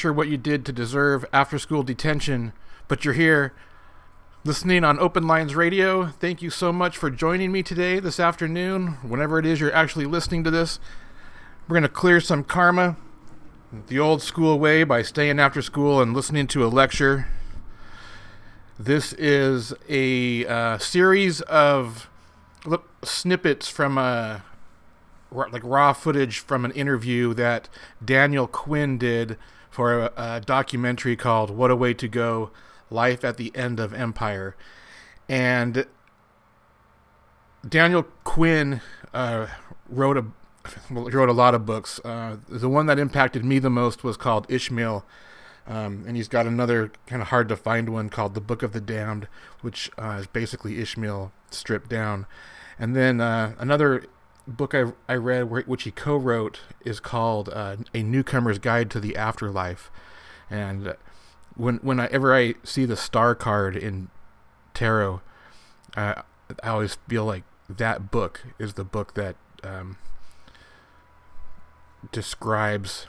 [0.00, 2.54] sure what you did to deserve after school detention,
[2.88, 3.52] but you're here
[4.44, 6.06] listening on Open Lines Radio.
[6.06, 10.06] Thank you so much for joining me today, this afternoon, whenever it is you're actually
[10.06, 10.80] listening to this.
[11.68, 12.96] We're going to clear some karma
[13.88, 17.28] the old school way by staying after school and listening to a lecture.
[18.78, 22.08] This is a uh, series of
[23.04, 24.44] snippets from a
[25.30, 27.68] like raw footage from an interview that
[28.02, 29.36] Daniel Quinn did
[29.70, 32.50] for a, a documentary called "What a Way to Go:
[32.90, 34.56] Life at the End of Empire,"
[35.28, 35.86] and
[37.66, 38.80] Daniel Quinn
[39.12, 39.46] uh,
[39.88, 40.24] wrote a
[40.90, 42.00] wrote a lot of books.
[42.04, 45.04] Uh, the one that impacted me the most was called Ishmael.
[45.66, 48.72] Um, and he's got another kind of hard to find one called The Book of
[48.72, 49.28] the Damned,
[49.60, 52.26] which uh, is basically Ishmael stripped down.
[52.78, 54.04] And then uh, another
[54.46, 59.00] book I, I read, which he co wrote, is called uh, A Newcomer's Guide to
[59.00, 59.90] the Afterlife.
[60.48, 60.96] And
[61.56, 64.08] when, whenever I see the star card in
[64.74, 65.20] tarot,
[65.96, 66.22] uh,
[66.62, 69.98] I always feel like that book is the book that um,
[72.10, 73.06] describes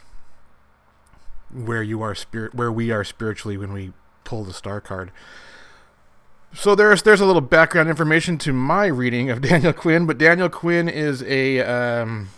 [1.53, 3.91] where you are spirit where we are spiritually when we
[4.23, 5.11] pull the star card.
[6.53, 10.49] So there's there's a little background information to my reading of Daniel Quinn, but Daniel
[10.49, 12.29] Quinn is a um,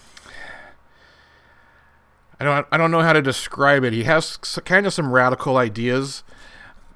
[2.39, 3.93] I don't I don't know how to describe it.
[3.93, 6.23] He has kind of some radical ideas,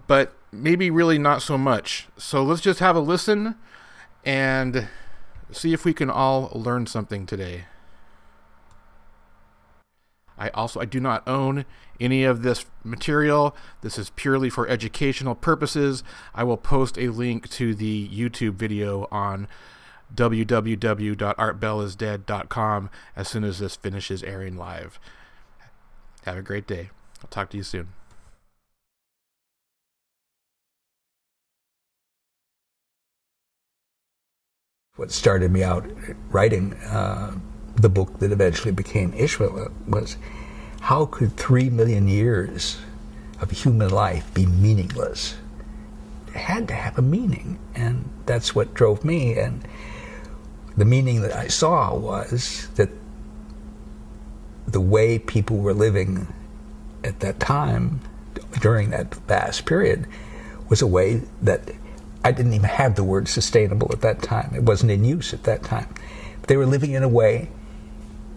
[0.05, 2.07] but maybe really not so much.
[2.17, 3.55] So let's just have a listen
[4.23, 4.87] and
[5.51, 7.65] see if we can all learn something today.
[10.37, 11.65] I also I do not own
[11.99, 13.55] any of this material.
[13.81, 16.03] This is purely for educational purposes.
[16.33, 19.47] I will post a link to the YouTube video on
[20.13, 24.99] www.artbellisdead.com as soon as this finishes airing live.
[26.25, 26.89] Have a great day.
[27.21, 27.89] I'll talk to you soon.
[34.95, 35.85] What started me out
[36.31, 37.37] writing uh,
[37.77, 40.17] the book that eventually became Ishmael was
[40.81, 42.77] how could three million years
[43.39, 45.35] of human life be meaningless?
[46.27, 49.37] It had to have a meaning, and that's what drove me.
[49.37, 49.67] And
[50.75, 52.89] the meaning that I saw was that
[54.67, 56.27] the way people were living
[57.03, 58.01] at that time,
[58.59, 60.07] during that vast period,
[60.67, 61.71] was a way that
[62.23, 64.51] I didn't even have the word sustainable at that time.
[64.53, 65.87] It wasn't in use at that time.
[66.47, 67.49] They were living in a way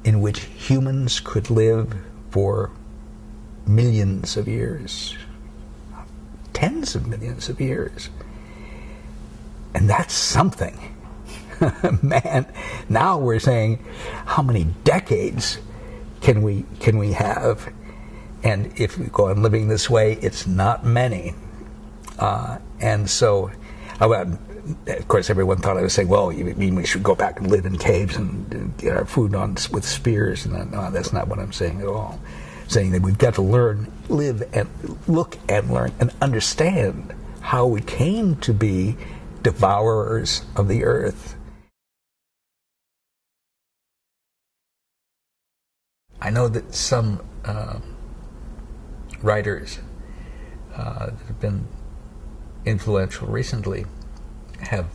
[0.04, 1.94] in which humans could live
[2.30, 2.70] for
[3.66, 5.16] millions of years,
[6.52, 8.10] tens of millions of years.
[9.74, 10.78] And that's something.
[12.02, 12.46] Man,
[12.88, 13.84] now we're saying
[14.26, 15.58] how many decades
[16.20, 17.72] can we can we have?
[18.42, 21.34] And if we go on living this way, it's not many.
[22.18, 23.50] Uh, and so,
[24.86, 27.50] of course, everyone thought I was saying, "Well, you mean we should go back and
[27.50, 31.38] live in caves and get our food on with spears?" And no, that's not what
[31.38, 32.20] I'm saying at all.
[32.62, 34.68] I'm saying that we've got to learn, live, and
[35.06, 38.96] look and learn and understand how we came to be
[39.42, 41.36] devourers of the earth.
[46.20, 47.80] I know that some uh,
[49.22, 49.78] writers
[50.74, 51.66] uh, that have been
[52.64, 53.86] influential recently
[54.62, 54.86] have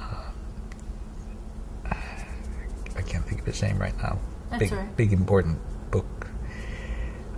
[0.00, 1.94] uh,
[2.96, 4.18] I can't think of his name right now.
[4.50, 4.96] That's big, right.
[4.96, 5.58] big important
[5.90, 6.28] book.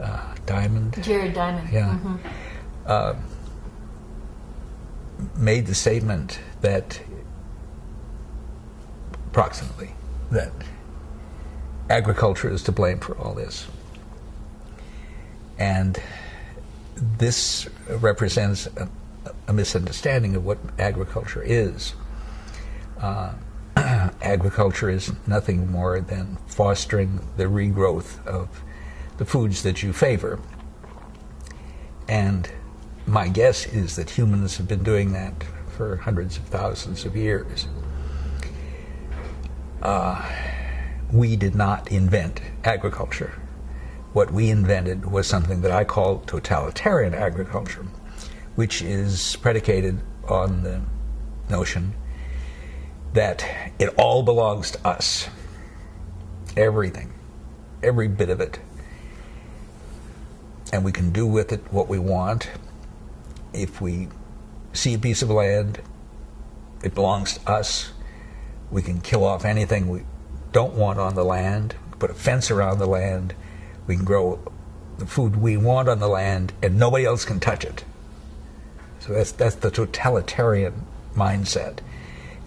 [0.01, 1.03] Uh, Diamond.
[1.03, 1.69] Jared Diamond.
[1.73, 1.99] Yeah.
[2.03, 2.19] Mhm.
[2.87, 3.15] Uh,
[5.37, 7.01] made the statement that
[9.27, 9.91] approximately
[10.31, 10.53] that
[11.91, 13.67] agriculture is to blame for all this.
[15.59, 16.01] And
[16.97, 18.89] this represents a,
[19.49, 21.95] a misunderstanding of what agriculture is.
[23.01, 23.33] Uh,
[24.23, 28.63] agriculture is nothing more than fostering the regrowth of
[29.17, 30.39] the foods that you favor.
[32.07, 32.51] And
[33.07, 35.45] my guess is that humans have been doing that
[35.77, 37.67] for hundreds of thousands of years.
[39.81, 40.31] Uh,
[41.11, 43.33] we did not invent agriculture.
[44.13, 47.87] What we invented was something that I call totalitarian agriculture,
[48.59, 50.81] which is predicated on the
[51.49, 51.95] notion
[53.13, 55.29] that it all belongs to us.
[56.57, 57.13] Everything,
[57.85, 58.59] every bit of it.
[60.73, 62.51] And we can do with it what we want.
[63.53, 64.09] If we
[64.73, 65.81] see a piece of land,
[66.83, 67.93] it belongs to us.
[68.73, 70.03] We can kill off anything we
[70.51, 73.37] don't want on the land, put a fence around the land.
[73.87, 74.41] We can grow
[74.99, 77.85] the food we want on the land, and nobody else can touch it.
[79.09, 80.85] So that's that's the totalitarian
[81.17, 81.79] mindset,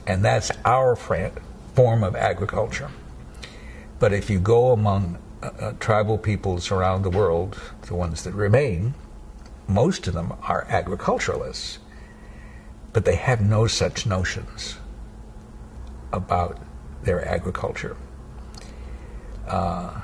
[0.06, 2.92] and that's our form of agriculture.
[3.98, 8.34] But if you go among uh, uh, tribal peoples around the world, the ones that
[8.34, 8.94] remain,
[9.68, 11.80] most of them are agriculturalists,
[12.94, 14.78] but they have no such notions
[16.14, 16.60] about
[17.02, 17.98] their agriculture.
[19.48, 20.02] Uh,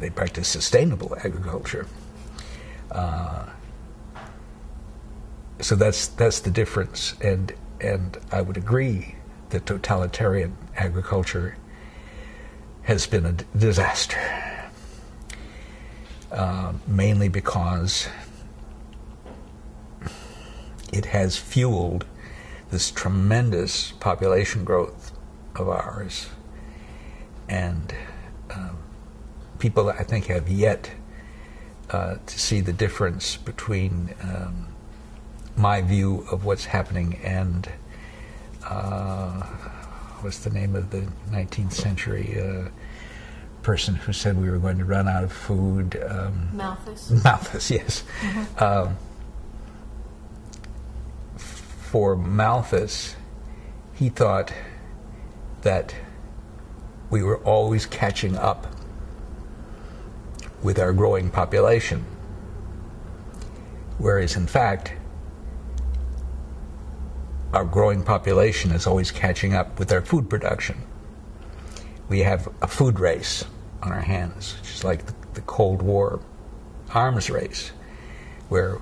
[0.00, 1.86] they practice sustainable agriculture.
[2.90, 3.46] Uh,
[5.60, 9.16] so that's that's the difference, and and I would agree
[9.50, 11.56] that totalitarian agriculture
[12.82, 14.18] has been a disaster,
[16.32, 18.08] uh, mainly because
[20.92, 22.04] it has fueled
[22.70, 25.12] this tremendous population growth
[25.54, 26.28] of ours,
[27.48, 27.94] and
[29.62, 30.90] people I think have yet
[31.90, 34.66] uh, to see the difference between um,
[35.56, 37.68] my view of what's happening and
[38.68, 39.40] uh,
[40.20, 42.70] what's the name of the 19th century uh,
[43.62, 45.96] person who said we were going to run out of food?
[46.10, 47.10] Um, Malthus.
[47.24, 48.02] Malthus, yes.
[48.58, 48.96] Um,
[51.36, 53.14] for Malthus,
[53.94, 54.52] he thought
[55.60, 55.94] that
[57.10, 58.66] we were always catching up
[60.62, 62.04] with our growing population.
[63.98, 64.92] Whereas, in fact,
[67.52, 70.76] our growing population is always catching up with our food production.
[72.08, 73.44] We have a food race
[73.82, 76.20] on our hands, is like the, the Cold War
[76.94, 77.72] arms race,
[78.48, 78.78] where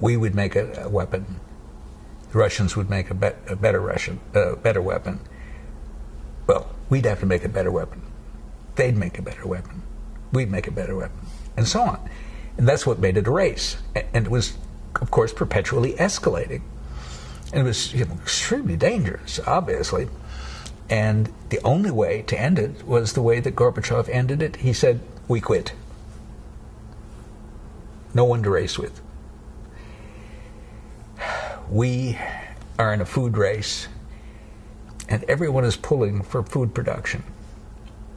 [0.00, 1.40] we would make a, a weapon,
[2.30, 5.20] the Russians would make a, be- a better Russian, uh, better weapon.
[6.46, 8.02] Well, we'd have to make a better weapon.
[8.74, 9.82] They'd make a better weapon.
[10.32, 11.21] We'd make a better weapon,
[11.56, 12.10] and so on.
[12.56, 13.76] And that's what made it a race.
[13.94, 14.56] And it was,
[15.00, 16.62] of course, perpetually escalating.
[17.52, 20.08] And it was you know, extremely dangerous, obviously.
[20.88, 24.56] And the only way to end it was the way that Gorbachev ended it.
[24.56, 25.72] He said, We quit.
[28.14, 29.00] No one to race with.
[31.70, 32.18] We
[32.78, 33.88] are in a food race,
[35.08, 37.22] and everyone is pulling for food production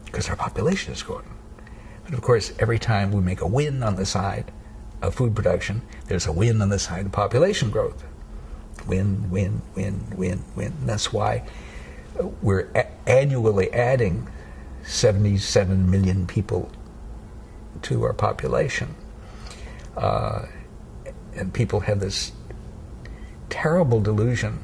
[0.04, 1.24] because our population is growing.
[2.06, 4.52] But of course, every time we make a win on the side
[5.02, 8.04] of food production, there's a win on the side of population growth.
[8.86, 10.72] Win, win, win, win, win.
[10.80, 11.44] And that's why
[12.40, 14.28] we're a- annually adding
[14.84, 16.70] 77 million people
[17.82, 18.94] to our population.
[19.96, 20.46] Uh,
[21.34, 22.30] and people have this
[23.50, 24.60] terrible delusion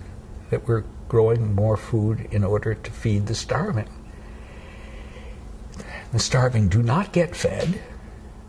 [0.50, 3.88] that we're growing more food in order to feed the starving.
[6.12, 7.81] The starving do not get fed.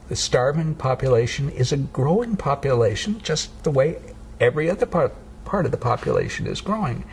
[0.10, 4.02] The starving population is a growing population, just the way
[4.40, 5.14] every other part,
[5.46, 7.06] part of the population is growing.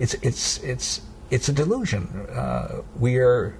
[0.00, 2.26] It's, it's, it's, it's a delusion.
[2.28, 3.56] Uh, we are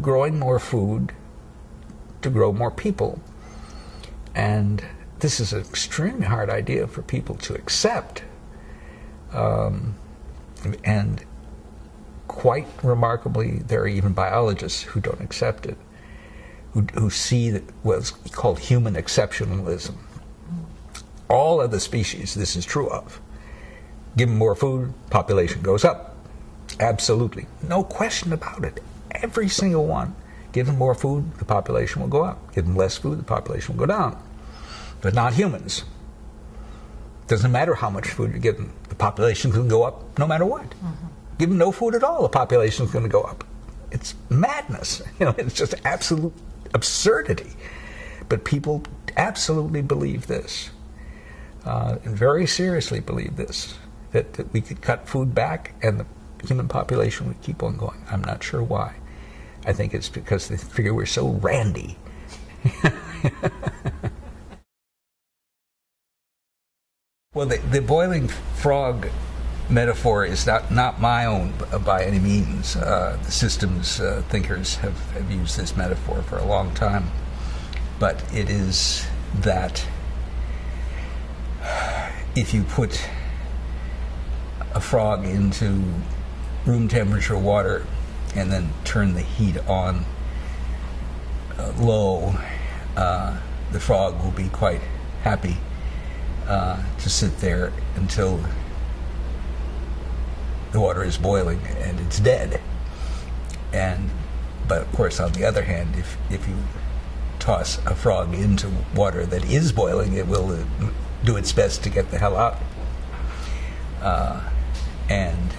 [0.00, 1.12] growing more food
[2.22, 3.20] to grow more people.
[4.34, 4.82] And
[5.18, 8.22] this is an extremely hard idea for people to accept.
[9.32, 9.96] Um,
[10.84, 11.24] and
[12.32, 15.76] quite remarkably, there are even biologists who don't accept it,
[16.72, 19.94] who, who see what's called human exceptionalism.
[21.28, 23.20] All other species, this is true of.
[24.16, 26.16] Give them more food, population goes up.
[26.80, 27.46] Absolutely.
[27.62, 28.82] No question about it.
[29.12, 30.14] Every single one.
[30.52, 32.54] Give them more food, the population will go up.
[32.54, 34.22] Give them less food, the population will go down.
[35.00, 35.84] But not humans.
[37.26, 40.44] Doesn't matter how much food you give them, the population can go up no matter
[40.44, 40.68] what.
[40.70, 41.06] Mm-hmm.
[41.38, 43.44] Give them no food at all, the population is going to go up.
[43.90, 45.02] It's madness.
[45.18, 46.32] You know, it's just absolute
[46.74, 47.52] absurdity.
[48.28, 48.82] But people
[49.16, 50.70] absolutely believe this,
[51.64, 53.76] uh, and very seriously believe this,
[54.12, 56.06] that, that we could cut food back and the
[56.46, 58.02] human population would keep on going.
[58.10, 58.94] I'm not sure why.
[59.64, 61.96] I think it's because they figure we're so randy.
[67.34, 69.08] well, the, the boiling frog
[69.68, 71.52] metaphor is not, not my own
[71.84, 72.76] by any means.
[72.76, 77.10] Uh, the systems uh, thinkers have, have used this metaphor for a long time.
[77.98, 79.86] But it is that
[82.34, 83.08] if you put
[84.74, 85.84] a frog into
[86.64, 87.86] room temperature water
[88.34, 90.04] and then turn the heat on
[91.58, 92.34] uh, low,
[92.96, 93.38] uh,
[93.72, 94.80] the frog will be quite
[95.22, 95.56] happy
[96.46, 98.42] uh, to sit there until
[100.72, 102.60] the water is boiling and it's dead.
[103.72, 104.10] And
[104.66, 106.56] but of course, on the other hand, if if you
[107.38, 110.90] toss a frog into water that is boiling, it will uh,
[111.24, 112.56] do its best to get the hell out.
[114.00, 114.40] Uh,
[115.08, 115.54] and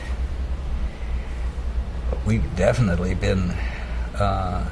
[2.25, 3.51] we've definitely been
[4.15, 4.70] uh,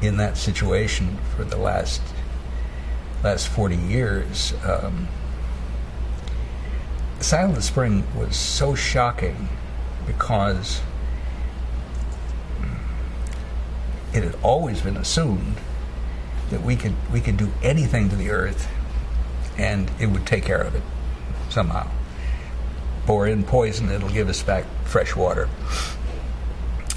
[0.00, 2.00] in that situation for the last
[3.22, 4.54] last 40 years.
[4.64, 5.08] Um,
[7.20, 9.48] Silent Spring was so shocking
[10.06, 10.80] because
[14.12, 15.56] it had always been assumed
[16.50, 18.68] that we could we could do anything to the earth
[19.56, 20.82] and it would take care of it
[21.48, 21.88] somehow.
[23.06, 25.48] Pour in poison, it'll give us back fresh water.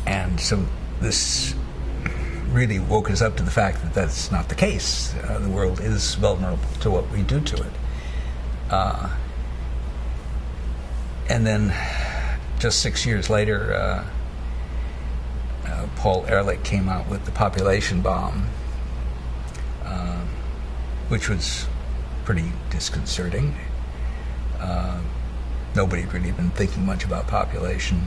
[0.05, 0.65] And so
[1.01, 1.55] this
[2.49, 5.13] really woke us up to the fact that that's not the case.
[5.23, 7.71] Uh, the world is vulnerable to what we do to it.
[8.69, 9.09] Uh,
[11.27, 11.69] and then
[12.65, 14.03] just six years later, uh,
[15.67, 18.47] uh, Paul Ehrlich came out with the population bomb,
[19.83, 20.25] uh,
[21.09, 21.67] which was
[22.23, 23.53] pretty disconcerting.
[24.59, 24.99] Uh,
[25.75, 28.01] nobody had really been thinking much about population.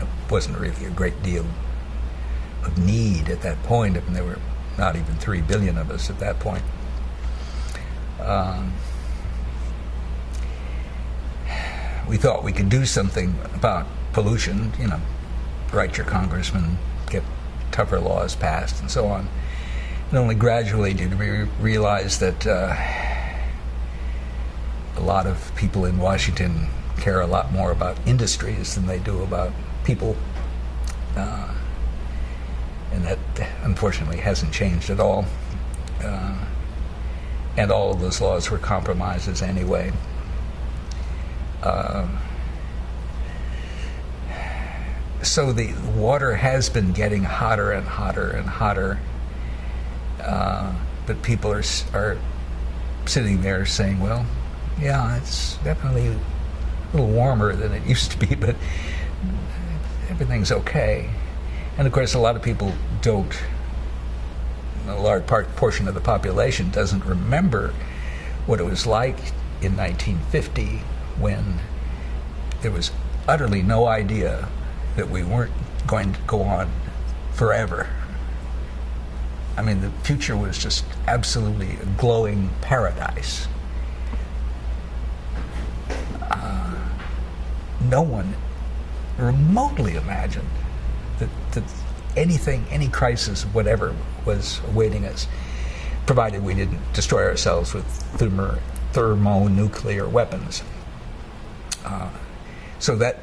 [0.00, 1.46] It wasn't really a great deal
[2.64, 3.96] of need at that point.
[3.96, 4.40] I mean, there were
[4.78, 6.64] not even three billion of us at that point.
[8.18, 8.72] Um,
[12.08, 15.00] we thought we could do something about pollution, you know,
[15.72, 16.78] write your congressman,
[17.08, 17.22] get
[17.70, 19.28] tougher laws passed, and so on.
[20.10, 21.28] And only gradually did we
[21.60, 22.74] realize that uh,
[24.96, 26.66] a lot of people in Washington
[26.98, 29.52] care a lot more about industries than they do about
[29.84, 30.16] people.
[31.16, 31.54] Uh,
[32.92, 33.18] and that
[33.62, 35.24] unfortunately hasn't changed at all.
[36.02, 36.44] Uh,
[37.56, 39.92] and all of those laws were compromises anyway.
[41.62, 42.08] Uh,
[45.22, 48.98] so the water has been getting hotter and hotter and hotter,
[50.22, 50.72] uh,
[51.06, 51.62] but people are
[51.92, 52.18] are
[53.04, 54.24] sitting there saying, "Well,
[54.80, 56.18] yeah, it's definitely a
[56.92, 58.56] little warmer than it used to be, but
[60.08, 61.10] everything's okay."
[61.76, 63.34] And of course, a lot of people don't.
[64.88, 67.74] A large part portion of the population doesn't remember
[68.46, 69.18] what it was like
[69.60, 70.80] in 1950
[71.18, 71.60] when
[72.62, 72.90] there was
[73.26, 74.48] utterly no idea
[74.96, 75.52] that we weren't
[75.86, 76.70] going to go on
[77.32, 77.88] forever.
[79.56, 83.46] I mean, the future was just absolutely a glowing paradise.
[86.22, 86.78] Uh,
[87.88, 88.34] no one
[89.18, 90.48] remotely imagined
[91.18, 91.64] that, that
[92.16, 95.26] anything, any crisis, whatever, was awaiting us,
[96.06, 97.84] provided we didn't destroy ourselves with
[98.18, 98.58] thermo,
[98.92, 100.62] thermonuclear weapons.
[101.84, 102.10] Uh,
[102.78, 103.18] so that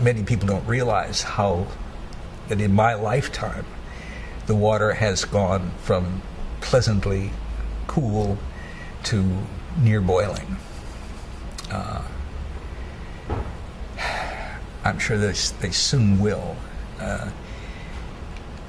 [0.00, 1.66] many people don't realize how
[2.48, 3.64] that in my lifetime
[4.46, 6.22] the water has gone from
[6.60, 7.30] pleasantly
[7.86, 8.38] cool
[9.02, 9.38] to
[9.78, 10.56] near boiling.
[11.70, 12.02] Uh,
[14.84, 16.56] I'm sure they, they soon will.
[17.00, 17.30] Uh,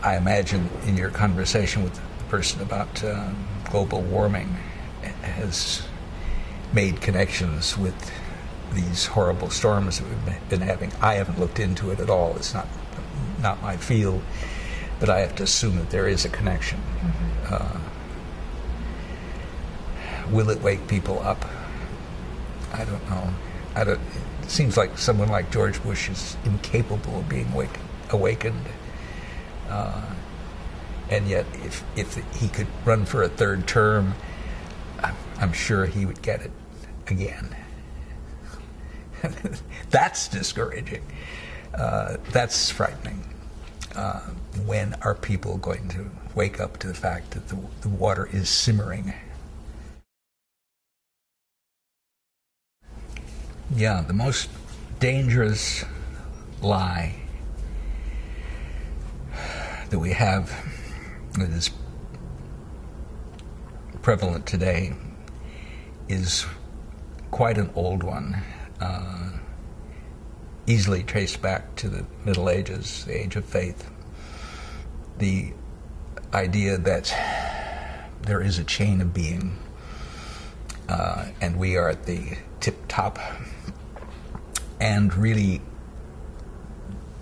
[0.01, 3.30] I imagine in your conversation with the person about uh,
[3.69, 4.56] global warming
[5.21, 5.82] has
[6.73, 8.12] made connections with
[8.73, 10.91] these horrible storms that we've been having.
[11.01, 12.36] I haven't looked into it at all.
[12.36, 12.67] It's not
[13.41, 14.21] not my field,
[14.99, 16.80] but I have to assume that there is a connection.
[16.80, 17.54] Mm-hmm.
[17.54, 17.80] Uh,
[20.32, 21.45] will it wake people up?
[22.73, 23.34] I don't know.
[23.75, 23.99] I don't,
[24.41, 27.78] it seems like someone like George Bush is incapable of being wake,
[28.10, 28.65] awakened.
[29.69, 30.01] Uh,
[31.10, 34.15] and yet, if, if he could run for a third term,
[35.04, 36.51] I'm, I'm sure he would get it
[37.08, 37.56] again.
[39.90, 41.04] that's discouraging.
[41.74, 43.24] Uh, that's frightening.
[43.96, 44.20] Uh,
[44.66, 48.50] when are people going to wake up to the fact that the, the water is
[48.50, 49.14] simmering?
[53.74, 54.50] Yeah, the most
[55.00, 55.84] dangerous
[56.62, 57.16] lie
[59.90, 60.54] that we have
[61.34, 61.72] that is
[64.02, 64.94] prevalent today
[66.08, 66.46] is
[67.32, 68.42] quite an old one
[68.80, 69.32] uh,
[70.68, 73.90] easily traced back to the Middle Ages, the Age of Faith.
[75.18, 75.54] The
[76.34, 77.14] idea that
[78.24, 79.58] there is a chain of being,
[80.90, 83.20] uh, and we are at the tip top,
[84.80, 85.62] and really,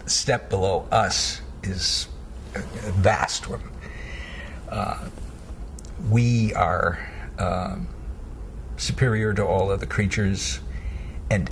[0.05, 2.07] step below us is
[2.55, 3.61] a, vast one.
[4.69, 5.09] Uh,
[6.09, 6.99] we are
[7.37, 7.77] uh,
[8.77, 10.59] superior to all other creatures
[11.33, 11.49] and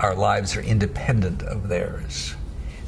[0.00, 2.34] our lives are independent of theirs.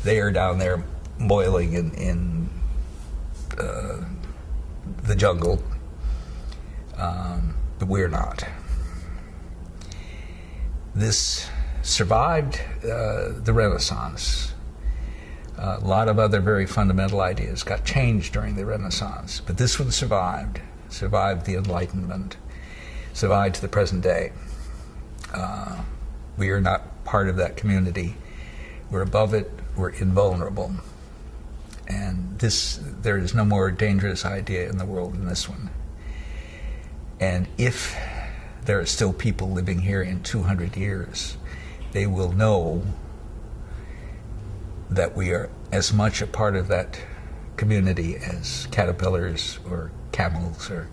[0.03, 0.83] They are down there
[1.19, 2.51] boiling in, in
[3.59, 4.05] uh,
[5.03, 5.63] the jungle,
[6.97, 8.45] um, but we're not.
[10.95, 11.49] This
[11.83, 14.55] survived uh, the Renaissance.
[15.59, 19.91] A lot of other very fundamental ideas got changed during the Renaissance, but this one
[19.91, 22.39] survived, survived the Enlightenment,
[23.13, 24.33] survived to the present day.
[25.33, 25.83] Uh,
[26.37, 28.15] we are not part of that community.
[28.91, 29.51] We're above it.
[29.77, 30.73] We're invulnerable.
[31.87, 35.71] And this, there is no more dangerous idea in the world than this one.
[37.19, 37.97] And if
[38.65, 41.37] there are still people living here in 200 years,
[41.93, 42.83] they will know
[44.89, 47.01] that we are as much a part of that
[47.57, 50.89] community as caterpillars or camels or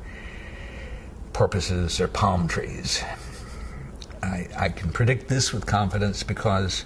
[1.34, 3.04] porpoises or palm trees.
[4.23, 6.86] I, I can predict this with confidence because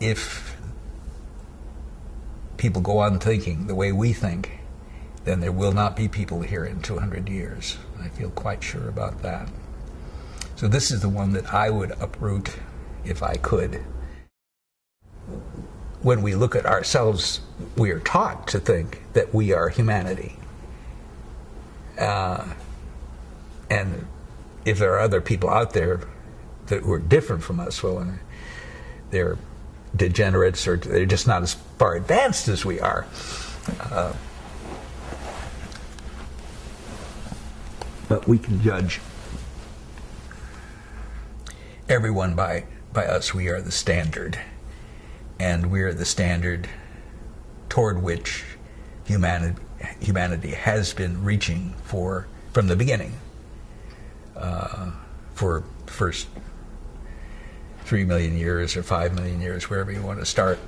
[0.00, 0.56] if
[2.56, 4.58] people go on thinking the way we think,
[5.24, 7.76] then there will not be people here in 200 years.
[8.00, 9.48] I feel quite sure about that.
[10.56, 12.56] So, this is the one that I would uproot
[13.04, 13.84] if I could.
[16.02, 17.40] When we look at ourselves,
[17.76, 20.36] we are taught to think that we are humanity.
[21.98, 22.44] Uh,
[23.70, 24.06] and
[24.64, 26.00] if there are other people out there
[26.68, 27.82] that were different from us.
[27.82, 28.18] Well,
[29.10, 29.38] they're
[29.96, 33.06] degenerates or they're just not as far advanced as we are.
[33.80, 34.12] Uh,
[38.08, 39.00] but we can judge
[41.88, 43.34] everyone by by us.
[43.34, 44.38] We are the standard,
[45.38, 46.68] and we are the standard
[47.68, 48.44] toward which
[49.04, 49.60] humanity
[50.00, 53.14] humanity has been reaching for from the beginning.
[54.36, 54.92] Uh,
[55.34, 56.28] for first
[57.88, 60.58] three million years or five million years, wherever you want to start,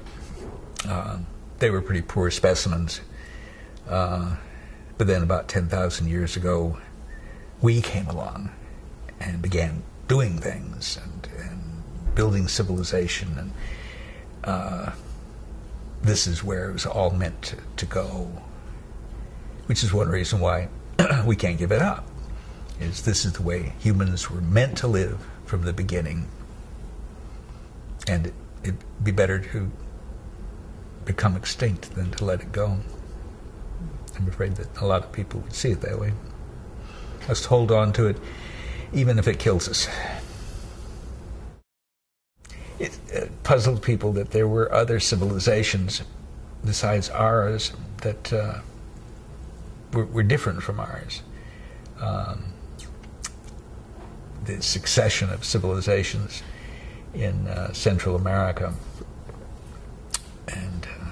[0.88, 1.18] uh,
[1.58, 3.00] they were pretty poor specimens.
[3.88, 4.36] Uh,
[4.96, 6.78] but then, about ten thousand years ago,
[7.60, 8.50] we came along
[9.20, 11.60] and began doing things and, and
[12.14, 13.52] building civilization, and
[14.44, 14.92] uh,
[16.02, 18.30] this is where it was all meant to, to go
[19.70, 20.68] which is one reason why
[21.24, 22.04] we can't give it up.
[22.80, 26.26] Is this is the way humans were meant to live from the beginning,
[28.10, 29.70] and it, it'd be better to
[31.04, 32.78] become extinct than to let it go.
[34.16, 36.12] I'm afraid that a lot of people would see it that way.
[37.28, 38.16] Let's hold on to it,
[38.92, 39.88] even if it kills us.
[42.78, 46.02] It, it puzzled people that there were other civilizations
[46.64, 48.32] besides ours that.
[48.32, 48.60] Uh,
[49.92, 51.22] were, were different from ours.
[52.00, 52.52] Um,
[54.44, 56.42] the succession of civilizations
[57.14, 58.72] in uh, Central America,
[60.48, 61.06] and uh,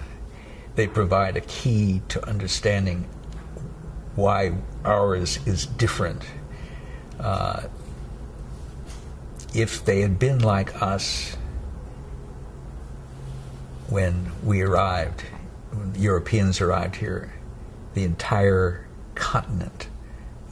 [0.74, 3.08] they provide a key to understanding
[4.14, 4.52] why
[4.84, 6.24] ours is different.
[7.18, 7.62] Uh,
[9.54, 11.36] if they had been like us
[13.88, 15.22] when we arrived,
[15.72, 17.32] when Europeans arrived here
[17.98, 19.88] the entire continent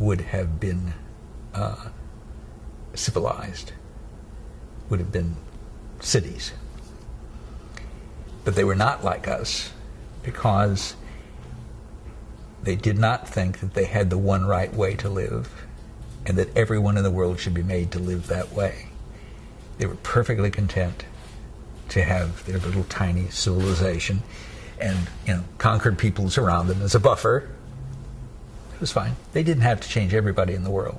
[0.00, 0.92] would have been
[1.54, 1.90] uh,
[2.94, 3.72] civilized,
[4.88, 5.36] would have been
[6.00, 6.52] cities.
[8.44, 9.72] But they were not like us
[10.22, 10.94] because
[12.62, 15.66] they did not think that they had the one right way to live
[16.26, 18.88] and that everyone in the world should be made to live that way.
[19.78, 21.04] They were perfectly content
[21.90, 24.22] to have their little tiny civilization
[24.80, 27.48] and you know conquered peoples around them as a buffer.
[28.74, 29.16] It was fine.
[29.32, 30.98] They didn't have to change everybody in the world,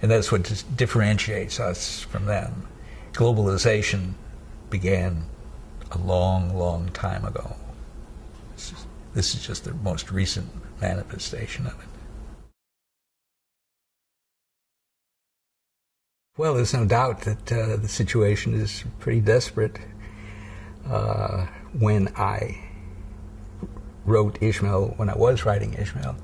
[0.00, 2.68] and that's what differentiates us from them.
[3.16, 4.12] Globalization
[4.68, 5.24] began
[5.90, 7.56] a long, long time ago.
[8.54, 10.46] This is, this is just the most recent
[10.82, 11.88] manifestation of it.
[16.36, 19.78] Well, there's no doubt that uh, the situation is pretty desperate.
[20.86, 21.46] Uh,
[21.78, 22.62] when I
[24.04, 26.16] wrote Ishmael, when I was writing Ishmael,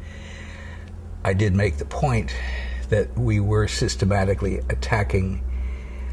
[1.25, 2.35] I did make the point
[2.91, 5.43] that we were systematically attacking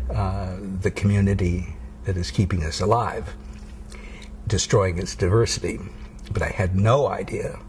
[0.09, 3.35] uh, the community that is keeping us alive,
[4.47, 5.79] destroying its diversity.
[6.31, 7.59] But I had no idea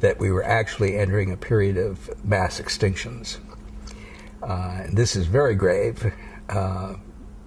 [0.00, 3.38] that we were actually entering a period of mass extinctions.
[4.42, 6.12] Uh, this is very grave.
[6.48, 6.94] Uh,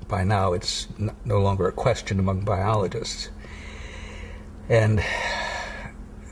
[0.08, 0.88] by now, it's
[1.26, 3.30] no longer a question among biologists.
[4.70, 5.04] And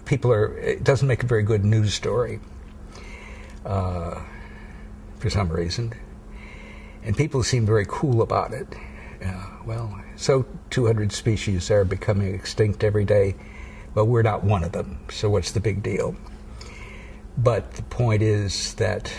[0.05, 2.39] people are, it doesn't make a very good news story
[3.65, 4.21] uh,
[5.19, 5.93] for some reason.
[7.05, 8.67] And people seem very cool about it.
[9.23, 13.35] Uh, well, so 200 species are becoming extinct every day.
[13.93, 16.17] but we're not one of them, so what's the big deal?
[17.37, 19.09] But the point is that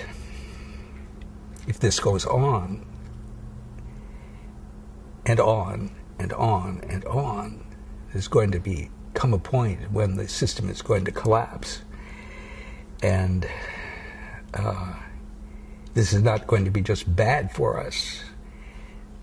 [1.67, 2.85] if this goes on
[5.25, 7.65] and on and on and on,
[8.13, 11.81] there's going to be come a point when the system is going to collapse.
[13.03, 13.49] And
[14.53, 14.93] uh,
[15.97, 18.23] this is not going to be just bad for us.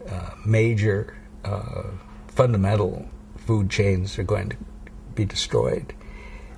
[0.09, 1.83] Uh, major uh,
[2.27, 3.07] fundamental
[3.37, 4.57] food chains are going to
[5.13, 5.93] be destroyed,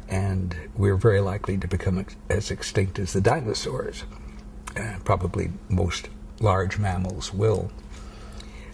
[0.08, 4.06] and we're very likely to become ex- as extinct as the dinosaurs.
[4.78, 6.08] Uh, probably most
[6.40, 7.70] large mammals will.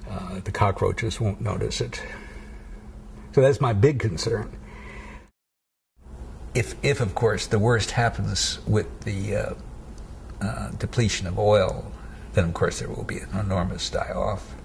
[0.07, 2.03] Uh, the cockroaches won't notice it.
[3.33, 4.55] So that's my big concern.
[6.53, 9.55] If, if of course, the worst happens with the
[10.41, 11.91] uh, depletion of oil,
[12.33, 14.55] then of course there will be an enormous die off.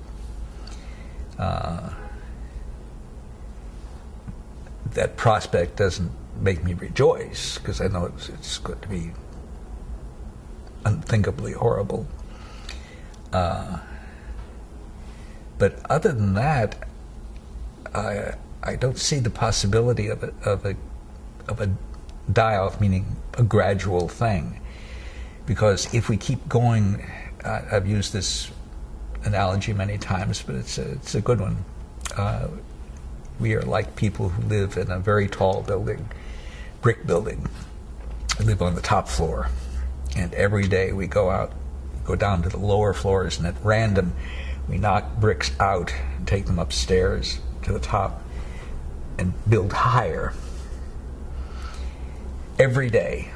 [1.39, 1.91] Uh,
[4.95, 6.11] that prospect doesn't
[6.41, 9.12] make me rejoice because I know it's, it's, going to be
[10.85, 12.07] unthinkably horrible.
[13.33, 13.79] Uh,
[15.59, 16.89] but other than that,
[17.95, 20.77] I I don't see the possibility of a of a
[21.49, 21.71] of a
[22.33, 24.61] die off, meaning a gradual thing,
[25.47, 27.05] because if we keep going,
[27.45, 28.51] uh, I've used this
[29.25, 31.65] analogy many times, but it's a, it's a good one.
[32.17, 32.49] Uh,
[33.39, 36.09] we are like people who live in a very tall building,
[36.81, 37.49] brick building.
[38.39, 39.49] We live on the top floor,
[40.17, 41.53] And every day we go out,
[42.05, 44.15] go down to the lower floors, and at random,
[44.69, 48.23] we knock bricks out and take them upstairs to the top
[49.19, 50.33] and build higher.
[52.59, 53.31] Every day,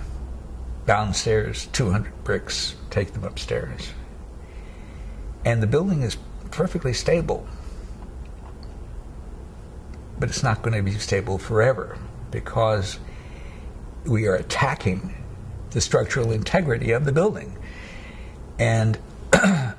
[0.86, 3.90] downstairs, 200 bricks, take them upstairs.
[5.44, 6.16] And the building is
[6.50, 7.46] perfectly stable.
[10.18, 11.96] But it's not going to be stable forever
[12.30, 12.98] because
[14.04, 15.14] we are attacking
[15.70, 17.56] the structural integrity of the building.
[18.58, 18.96] And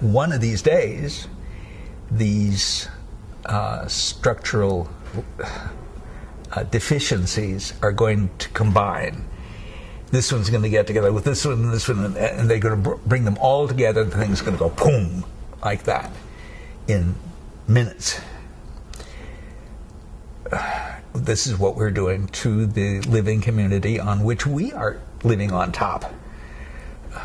[0.00, 1.28] one of these days,
[2.10, 2.88] these
[3.44, 4.88] uh, structural
[6.52, 9.24] uh, deficiencies are going to combine.
[10.10, 12.82] This one's going to get together with this one and this one, and they're going
[12.82, 14.04] to bring them all together.
[14.04, 15.24] The thing's going to go boom,
[15.64, 16.10] like that,
[16.88, 17.14] in
[17.68, 18.20] minutes.
[21.14, 25.72] This is what we're doing to the living community on which we are living on
[25.72, 26.12] top,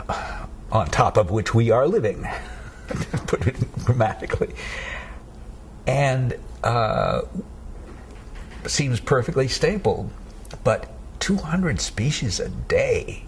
[0.71, 2.25] on top of which we are living,
[3.27, 4.55] put it grammatically.
[5.85, 7.23] And uh,
[8.65, 10.09] seems perfectly stable,
[10.63, 10.89] but
[11.21, 13.23] 200 species a day.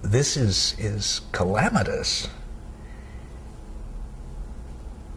[0.00, 2.28] This is is calamitous.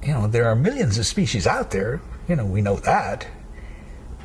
[0.03, 2.01] You know, there are millions of species out there.
[2.27, 3.27] You know, we know that.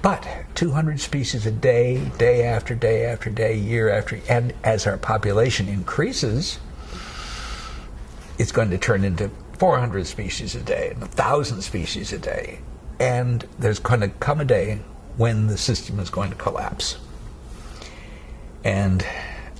[0.00, 4.96] But 200 species a day, day after day after day, year after, and as our
[4.96, 6.58] population increases,
[8.38, 12.60] it's going to turn into 400 species a day and 1,000 species a day.
[12.98, 14.80] And there's going to come a day
[15.16, 16.98] when the system is going to collapse.
[18.64, 19.06] And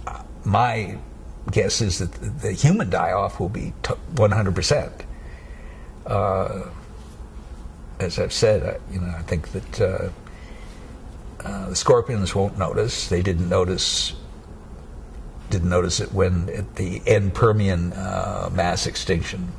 [0.06, 0.98] uh, my
[1.50, 5.02] guess is that the human die off will be 100%.
[6.04, 6.62] Uh,
[7.98, 10.08] as I've said, uh, you know, I think that uh,
[11.44, 13.08] uh, the scorpions won't notice.
[13.08, 14.12] They didn't notice.
[15.50, 19.52] Didn't notice it when at the end Permian uh, mass extinction.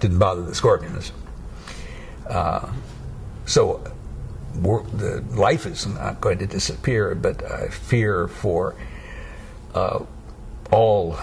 [0.00, 1.12] Didn't bother the scorpions.
[3.44, 3.92] so
[4.54, 8.74] the life is not going to disappear, but I fear for
[9.74, 10.04] uh,
[10.70, 11.16] all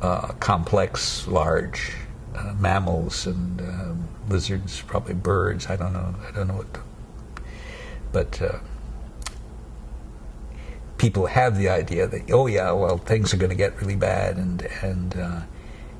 [0.00, 1.92] uh, complex, large
[2.34, 3.94] uh, mammals and uh,
[4.28, 5.66] lizards, probably birds.
[5.68, 6.14] I don't know.
[6.26, 6.78] I don't know what,
[8.12, 8.58] but uh,
[10.98, 14.36] people have the idea that oh yeah, well things are going to get really bad,
[14.36, 15.40] and and uh,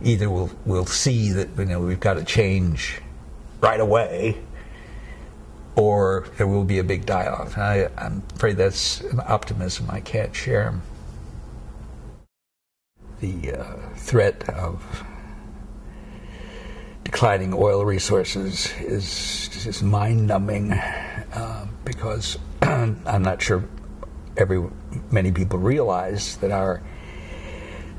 [0.02, 3.00] either we'll we'll see that you know we've got to change
[3.60, 4.42] right away
[5.76, 7.56] or there will be a big die off.
[7.56, 10.74] I, am afraid that's an optimism I can't share.
[13.20, 15.04] The uh, threat of
[17.04, 23.64] declining oil resources is just mind numbing uh, because I'm not sure
[24.36, 24.64] every
[25.10, 26.82] many people realize that our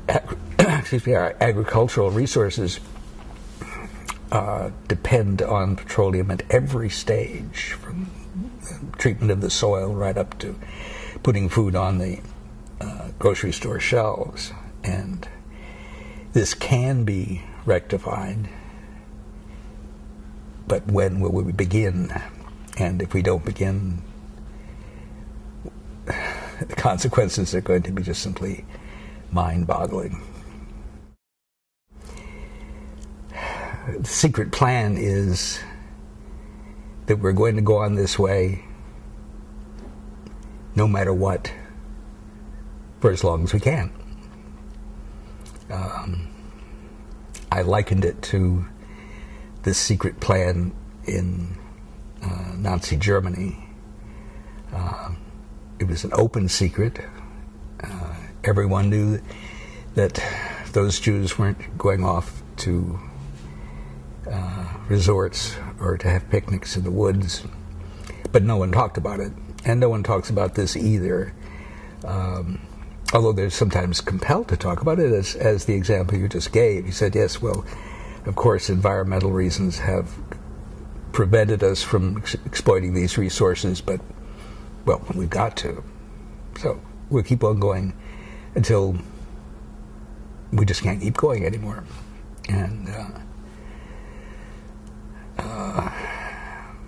[0.58, 2.80] excuse me our agricultural resources
[4.32, 8.10] uh, depend on petroleum at every stage, from
[8.98, 10.58] treatment of the soil right up to
[11.22, 12.20] putting food on the
[12.80, 14.52] uh, grocery store shelves.
[14.82, 15.28] And
[16.32, 18.48] this can be rectified,
[20.66, 22.12] but when will we begin?
[22.76, 24.02] And if we don't begin,
[26.06, 28.64] the consequences are going to be just simply
[29.30, 30.22] mind boggling.
[33.86, 35.60] The secret plan is
[37.06, 38.64] that we're going to go on this way
[40.74, 41.52] no matter what
[43.00, 43.92] for as long as we can.
[45.70, 46.28] Um,
[47.52, 48.64] I likened it to
[49.62, 50.72] the secret plan
[51.06, 51.56] in
[52.22, 53.68] uh, Nazi Germany.
[54.72, 55.10] Uh,
[55.78, 57.00] it was an open secret.
[57.82, 59.20] Uh, everyone knew
[59.94, 60.22] that
[60.72, 62.98] those Jews weren't going off to
[64.30, 67.44] uh, resorts or to have picnics in the woods,
[68.32, 69.32] but no one talked about it,
[69.64, 71.34] and no one talks about this either.
[72.04, 72.60] Um,
[73.12, 76.84] although they're sometimes compelled to talk about it, as, as the example you just gave.
[76.84, 77.64] You said, yes, well,
[78.26, 80.10] of course, environmental reasons have
[81.12, 84.00] prevented us from ex- exploiting these resources, but,
[84.84, 85.84] well, we've got to.
[86.58, 87.94] So we'll keep on going
[88.54, 88.96] until
[90.52, 91.84] we just can't keep going anymore.
[92.48, 93.20] And uh,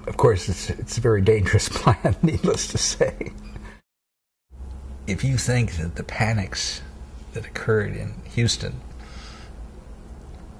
[0.07, 3.33] of course, it's, it's a very dangerous plan, needless to say.
[5.07, 6.83] If you think that the panics
[7.33, 8.81] that occurred in Houston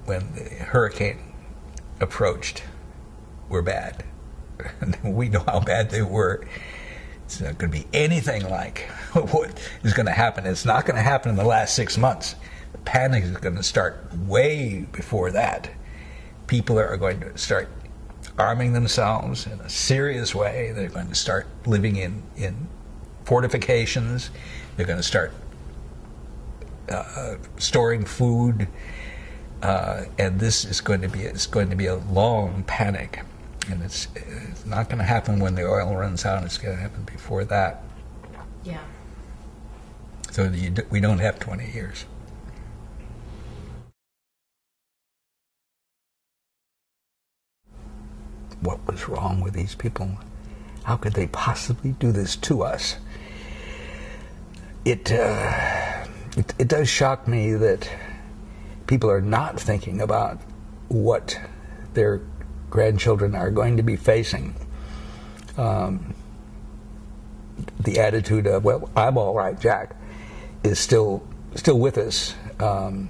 [0.05, 1.33] when the hurricane
[1.99, 2.63] approached
[3.49, 4.05] were bad,
[5.03, 6.45] we know how bad they were.
[7.25, 10.45] It's not going to be anything like what is going to happen.
[10.45, 12.35] It's not going to happen in the last six months.
[12.71, 15.69] The panic is going to start way before that.
[16.47, 17.67] People are going to start
[18.37, 20.71] arming themselves in a serious way.
[20.73, 22.67] They're going to start living in, in
[23.23, 24.29] fortifications.
[24.75, 25.31] They're going to start
[26.89, 28.67] uh, storing food.
[29.61, 33.23] Uh, and this is going to be it's going to be a long panic,
[33.71, 36.43] and it's, it's not going to happen when the oil runs out.
[36.43, 37.81] It's going to happen before that.
[38.63, 38.77] Yeah.
[40.31, 42.05] So you, we don't have 20 years.
[48.61, 50.17] What was wrong with these people?
[50.83, 52.97] How could they possibly do this to us?
[54.85, 56.05] It, uh,
[56.37, 57.89] it, it does shock me that
[58.87, 60.39] people are not thinking about
[60.87, 61.39] what
[61.93, 62.21] their
[62.69, 64.55] grandchildren are going to be facing.
[65.57, 66.13] Um,
[67.79, 69.95] the attitude of "Well, I'm all right, Jack,"
[70.63, 72.35] is still still with us.
[72.59, 73.09] Um,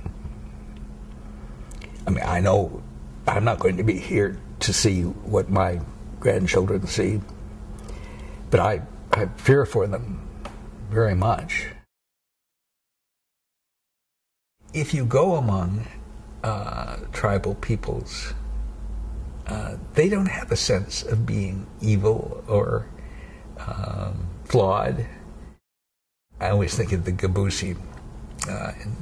[2.06, 2.82] I mean, I know
[3.28, 5.80] I'm not going to be here to see what my
[6.20, 7.22] grandchildren see,
[8.50, 10.28] but I I fear for them
[10.90, 11.68] very much.
[14.74, 15.88] If you go among
[16.44, 18.34] uh, tribal peoples,
[19.48, 22.86] uh, they don't have a sense of being evil or
[23.60, 25.06] um, flawed.
[26.40, 27.76] I always think of the Gebusi
[28.48, 28.96] uh, in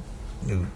[0.48, 0.66] New,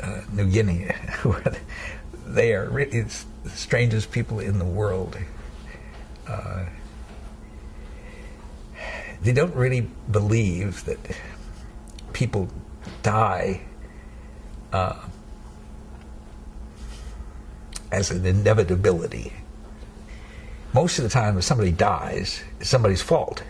[0.00, 0.86] uh, New Guinea,
[1.22, 1.56] where
[2.26, 5.16] they are really the strangest people in the world.
[6.26, 6.66] Uh,
[9.22, 10.98] they don't really believe that
[12.12, 12.48] people
[13.02, 13.60] die
[14.72, 14.96] uh,
[17.92, 19.32] as an inevitability.
[20.72, 23.42] Most of the time, if somebody dies, it's somebody's fault.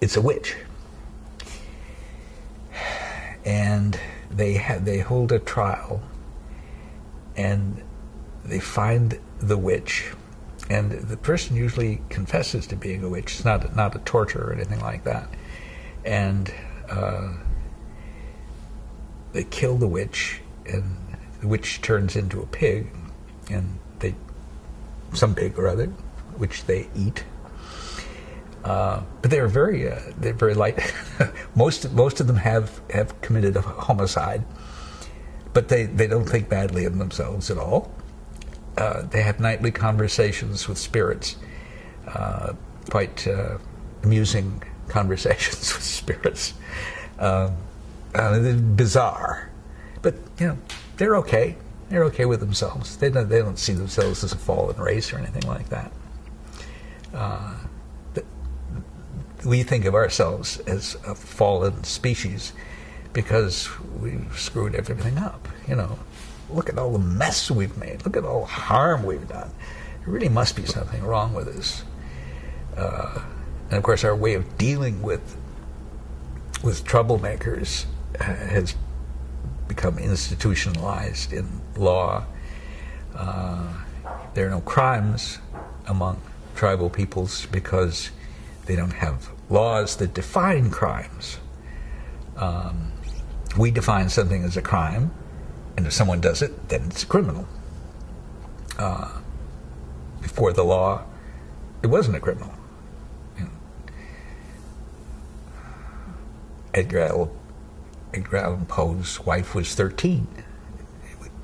[0.00, 0.56] It's a witch.
[3.44, 3.98] And
[4.30, 6.00] they have, they hold a trial
[7.36, 7.82] and
[8.44, 10.12] they find the witch
[10.70, 13.34] and the person usually confesses to being a witch.
[13.34, 15.28] It's not not a torture or anything like that.
[16.04, 16.54] And
[16.88, 17.32] uh,
[19.32, 20.96] they kill the witch, and
[21.40, 22.86] the witch turns into a pig,
[23.50, 24.14] and they
[25.12, 25.86] some pig or other,
[26.36, 27.24] which they eat.
[28.62, 30.78] Uh, but they're very uh, they're very light.
[31.56, 34.44] most most of them have have committed a homicide,
[35.52, 37.90] but they, they don't think badly of themselves at all.
[38.80, 41.36] Uh, they have nightly conversations with spirits,
[42.08, 42.54] uh,
[42.88, 43.58] quite uh,
[44.02, 46.54] amusing conversations with spirits.
[47.18, 47.56] Um,
[48.14, 49.50] uh, bizarre,
[50.00, 50.58] but you know
[50.96, 51.56] they're okay.
[51.90, 52.96] They're okay with themselves.
[52.96, 55.92] They don't they don't see themselves as a fallen race or anything like that.
[57.12, 57.54] Uh,
[59.44, 62.52] we think of ourselves as a fallen species
[63.12, 63.68] because
[64.00, 65.48] we've screwed everything up.
[65.68, 65.98] You know,
[66.54, 68.04] look at all the mess we've made.
[68.04, 69.50] Look at all the harm we've done.
[70.04, 71.84] There really must be something wrong with us.
[72.76, 73.22] Uh,
[73.68, 75.36] and of course, our way of dealing with
[76.62, 77.86] with troublemakers
[78.18, 78.74] has
[79.66, 82.24] become institutionalized in law.
[83.14, 83.72] Uh,
[84.34, 85.38] there are no crimes
[85.86, 86.20] among
[86.54, 88.10] tribal peoples because
[88.66, 91.38] they don't have laws that define crimes.
[92.36, 92.92] Um,
[93.58, 95.10] we define something as a crime,
[95.76, 97.46] and if someone does it, then it's a criminal.
[98.78, 99.20] Uh,
[100.20, 101.04] before the law,
[101.82, 102.52] it wasn't a criminal.
[106.72, 107.30] Edgar, Allan,
[108.14, 110.26] Edgar Allan Poe's wife was 13.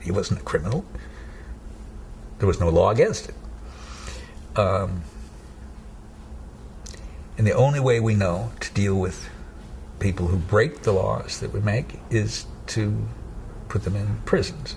[0.01, 0.85] He wasn't a criminal.
[2.39, 3.35] There was no law against it.
[4.57, 5.03] Um,
[7.37, 9.29] and the only way we know to deal with
[9.99, 13.09] people who break the laws that we make is to
[13.69, 14.77] put them in prisons.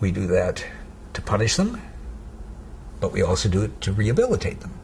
[0.00, 0.64] We do that
[1.14, 1.80] to punish them,
[3.00, 4.78] but we also do it to rehabilitate them.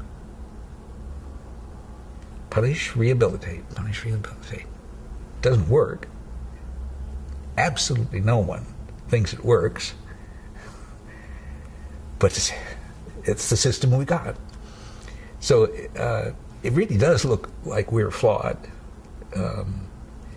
[2.50, 4.60] Punish, rehabilitate, punish, rehabilitate.
[4.60, 6.08] It doesn't work.
[7.56, 8.66] Absolutely no one
[9.08, 9.94] thinks it works,
[12.18, 12.52] but it's,
[13.24, 14.36] it's the system we got.
[15.40, 15.64] So
[15.98, 18.58] uh, it really does look like we're flawed.
[19.34, 19.89] Um,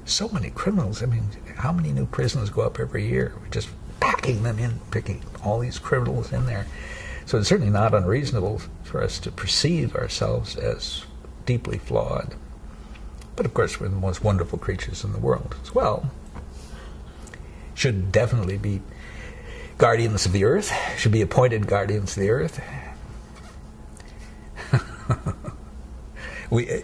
[0.06, 1.02] so many criminals.
[1.02, 3.34] I mean, how many new prisons go up every year?
[3.40, 6.68] We're just packing them in, picking all these criminals in there.
[7.26, 11.04] So it's certainly not unreasonable for us to perceive ourselves as
[11.46, 12.36] deeply flawed.
[13.36, 16.12] But of course, we're the most wonderful creatures in the world as well.
[17.74, 18.82] Should definitely be
[19.78, 22.62] guardians of the earth, should be appointed guardians of the earth.
[26.50, 26.80] we, uh,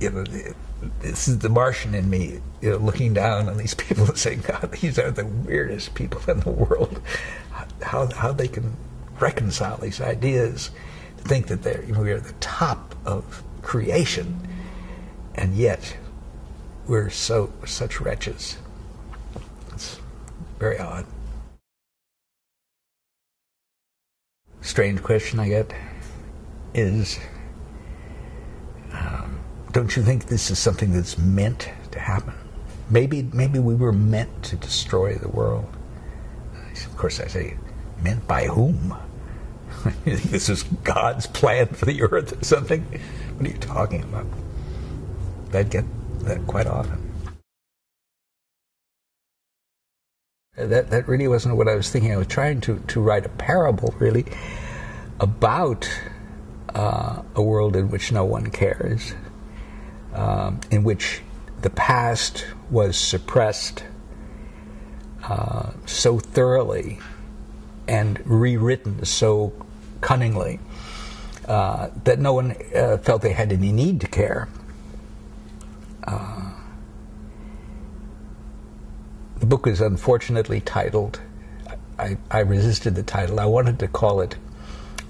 [0.00, 0.24] you know,
[1.00, 4.42] this is the Martian in me, you know, looking down on these people and saying,
[4.46, 7.00] God, these are the weirdest people in the world.
[7.82, 8.76] How, how they can
[9.20, 10.70] reconcile these ideas,
[11.18, 14.46] to think that they're, you know, we are the top of creation,
[15.34, 15.96] and yet
[16.86, 18.58] we're so such wretches.
[19.72, 19.98] It's
[20.58, 21.06] very odd.
[24.60, 25.72] Strange question I get
[26.74, 27.18] is
[29.76, 32.32] don't you think this is something that's meant to happen?
[32.88, 35.66] Maybe, maybe we were meant to destroy the world.
[36.72, 37.58] Of course, I say,
[38.02, 38.96] meant by whom?
[40.06, 42.84] this is God's plan for the earth or something?
[43.36, 44.24] What are you talking about?
[45.52, 45.84] I get
[46.20, 47.12] that quite often.
[50.56, 52.14] That, that really wasn't what I was thinking.
[52.14, 54.24] I was trying to, to write a parable, really,
[55.20, 55.86] about
[56.74, 59.12] uh, a world in which no one cares,
[60.16, 61.20] um, in which
[61.62, 63.84] the past was suppressed
[65.24, 66.98] uh, so thoroughly
[67.86, 69.52] and rewritten so
[70.00, 70.58] cunningly
[71.46, 74.48] uh, that no one uh, felt they had any need to care.
[76.04, 76.52] Uh,
[79.38, 81.20] the book is unfortunately titled,
[81.98, 84.36] I, I resisted the title, I wanted to call it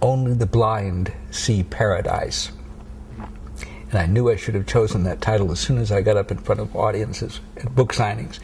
[0.02, 2.50] Only the Blind See Paradise.
[3.96, 6.30] And I knew I should have chosen that title as soon as I got up
[6.30, 8.40] in front of audiences at book signings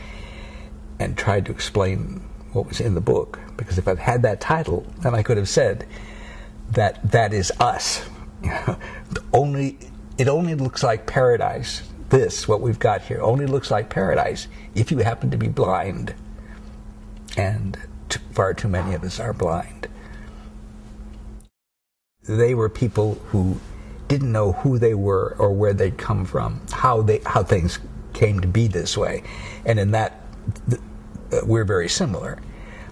[0.98, 2.22] and tried to explain
[2.52, 3.38] what was in the book.
[3.58, 5.86] Because if I'd had that title, then I could have said
[6.70, 8.08] that that is us.
[9.34, 9.76] only
[10.16, 11.82] it only looks like paradise.
[12.08, 16.14] This, what we've got here, only looks like paradise if you happen to be blind.
[17.36, 17.76] And
[18.30, 19.86] far too many of us are blind.
[22.22, 23.60] They were people who
[24.12, 27.78] didn't know who they were or where they'd come from, how they how things
[28.12, 29.22] came to be this way,
[29.64, 30.20] and in that
[30.68, 30.82] th-
[31.32, 32.38] uh, we're very similar.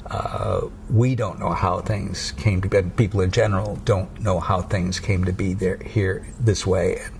[0.06, 2.80] Uh, we don't know how things came to be.
[2.96, 7.14] People in general don't know how things came to be there here this way, and,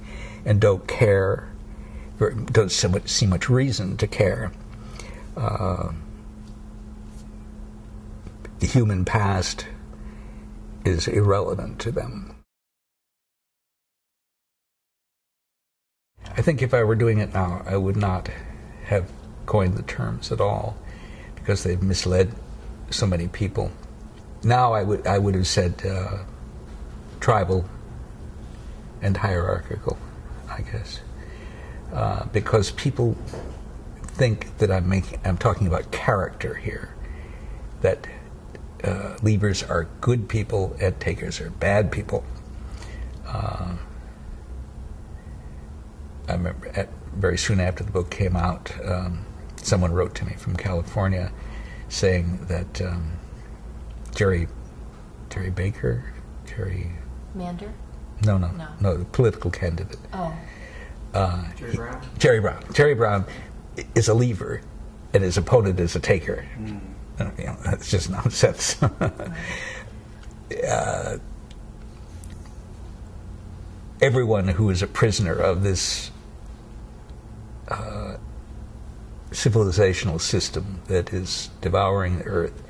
[0.46, 1.52] and don't care.
[2.18, 4.50] Don't see much, see much reason to care.
[5.36, 5.92] Uh,
[8.60, 9.66] the human past
[10.86, 12.29] is irrelevant to them.
[16.40, 18.30] I think if I were doing it now, I would not
[18.84, 19.12] have
[19.44, 20.74] coined the terms at all
[21.34, 22.34] because they've misled
[22.88, 23.70] so many people.
[24.42, 26.24] Now I would I would have said uh,
[27.20, 27.66] tribal
[29.02, 29.98] and hierarchical,
[30.48, 31.00] I guess,
[31.92, 33.18] uh, because people
[34.02, 36.94] think that I'm making I'm talking about character here,
[37.82, 38.06] that
[38.82, 42.24] uh, leavers are good people and takers are bad people.
[43.26, 43.76] Uh,
[46.30, 49.24] I remember at, very soon after the book came out, um,
[49.56, 51.32] someone wrote to me from California
[51.88, 53.12] saying that um,
[54.14, 54.46] Jerry
[55.28, 56.12] Jerry Baker,
[56.46, 56.92] Jerry
[57.34, 57.72] Mander?
[58.24, 58.68] no no No.
[58.80, 60.32] no the political candidate Oh.
[61.14, 62.00] uh, Jerry he- Brown?
[62.18, 63.24] Jerry Brown Jerry Brown
[63.94, 64.60] is a leaver
[65.12, 66.44] and his opponent is a taker.
[67.18, 68.80] Uh, you know, that's just nonsense.
[70.68, 71.18] uh,
[74.00, 76.10] everyone who is a prisoner of this
[77.70, 78.16] uh,
[79.30, 82.62] civilizational system that is devouring the earth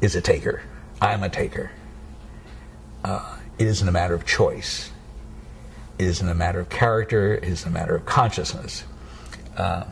[0.00, 0.62] is a taker.
[1.00, 1.70] I'm a taker.
[3.04, 4.90] Uh, it isn't a matter of choice.
[5.98, 7.34] It isn't a matter of character.
[7.34, 8.84] It isn't a matter of consciousness.
[9.56, 9.84] Uh,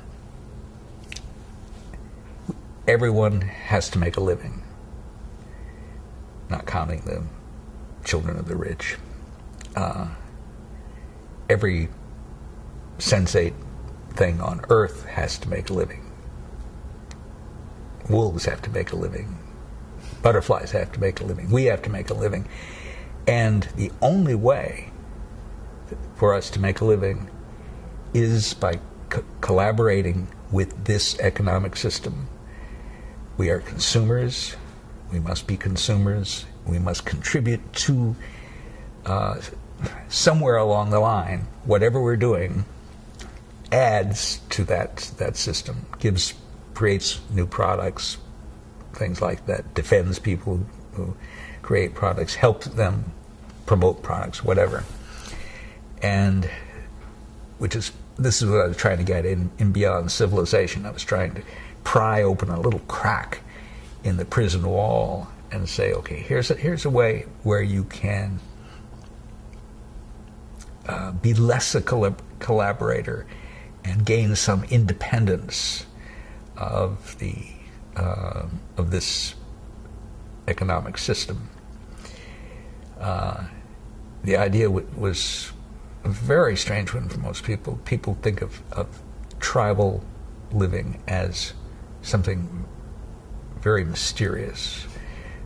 [2.88, 4.62] everyone has to make a living,
[6.48, 7.24] not counting the
[8.04, 8.96] children of the rich.
[9.76, 10.08] Uh,
[11.48, 11.88] every
[12.98, 13.54] sensate
[14.12, 16.10] thing on earth has to make a living.
[18.08, 19.38] Wolves have to make a living.
[20.22, 21.50] Butterflies have to make a living.
[21.50, 22.48] We have to make a living.
[23.26, 24.90] And the only way
[26.16, 27.30] for us to make a living
[28.14, 32.28] is by co- collaborating with this economic system.
[33.36, 34.56] We are consumers.
[35.10, 36.44] We must be consumers.
[36.66, 38.14] We must contribute to
[39.06, 39.40] uh,
[40.08, 42.64] somewhere along the line, whatever we're doing
[43.72, 46.34] adds to that that system, gives
[46.74, 48.18] creates new products,
[48.92, 50.60] things like that, defends people
[50.94, 51.16] who
[51.62, 53.12] create products, helps them
[53.66, 54.84] promote products, whatever.
[56.02, 56.48] And
[57.58, 60.84] which is this is what I was trying to get in, in Beyond Civilization.
[60.84, 61.42] I was trying to
[61.84, 63.40] pry open a little crack
[64.04, 68.40] in the prison wall and say, okay, here's a, here's a way where you can
[70.86, 73.26] uh, be less a collab- collaborator
[73.84, 75.86] and gain some independence
[76.56, 77.34] of the
[77.96, 79.34] uh, of this
[80.48, 81.48] economic system.
[83.00, 83.44] Uh,
[84.24, 85.52] the idea was
[86.04, 87.78] a very strange one for most people.
[87.84, 89.00] People think of, of
[89.40, 90.02] tribal
[90.52, 91.52] living as
[92.02, 92.64] something
[93.60, 94.86] very mysterious.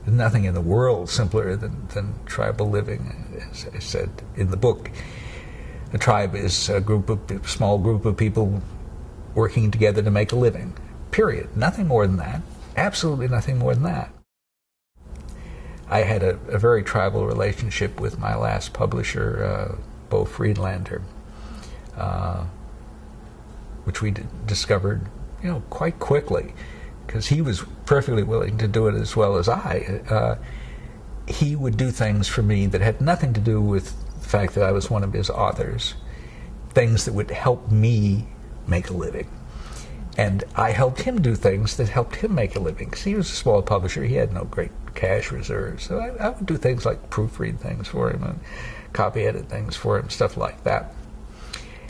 [0.04, 4.56] There's nothing in the world simpler than, than tribal living, as I said in the
[4.56, 4.90] book.
[5.92, 8.62] A tribe is a group of a small group of people
[9.34, 10.74] working together to make a living.
[11.10, 11.56] Period.
[11.56, 12.42] Nothing more than that.
[12.76, 14.10] Absolutely nothing more than that.
[15.88, 19.76] I had a, a very tribal relationship with my last publisher, uh,
[20.10, 21.02] Beau Friedlander,
[21.96, 22.44] uh,
[23.84, 24.12] which we
[24.46, 25.06] discovered,
[25.42, 26.54] you know, quite quickly,
[27.06, 30.02] because he was perfectly willing to do it as well as I.
[30.10, 30.36] Uh,
[31.28, 33.94] he would do things for me that had nothing to do with
[34.36, 35.94] fact that I was one of his authors,
[36.70, 38.26] things that would help me
[38.66, 39.28] make a living.
[40.18, 42.88] And I helped him do things that helped him make a living.
[42.88, 45.84] Because he was a small publisher, he had no great cash reserves.
[45.84, 48.40] So I, I would do things like proofread things for him and
[48.92, 50.94] copy edit things for him, stuff like that.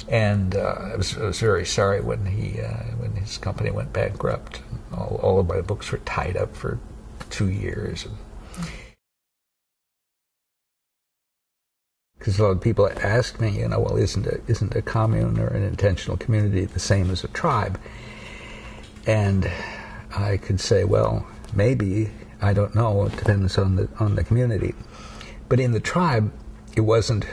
[0.09, 3.93] And uh, I, was, I was very sorry when he uh, when his company went
[3.93, 4.63] bankrupt.
[4.97, 6.79] All, all of my books were tied up for
[7.29, 8.07] two years.
[12.19, 15.39] Because a lot of people ask me, you know, well, isn't a, isn't a commune
[15.39, 17.79] or an intentional community the same as a tribe?
[19.07, 19.51] And
[20.17, 22.11] I could say, well, maybe
[22.41, 23.05] I don't know.
[23.07, 24.75] It depends on the on the community.
[25.49, 26.33] But in the tribe,
[26.75, 27.27] it wasn't.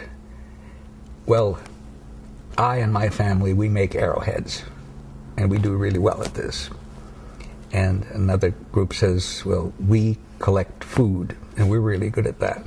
[1.26, 1.60] Well,
[2.58, 4.64] I and my family we make arrowheads,
[5.38, 6.70] and we do really well at this.
[7.72, 12.64] And another group says, well, we collect food, and we're really good at that.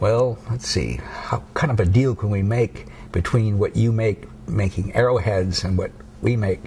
[0.00, 0.98] Well, let's see.
[1.04, 5.76] How kind of a deal can we make between what you make making arrowheads and
[5.76, 5.92] what
[6.22, 6.62] we make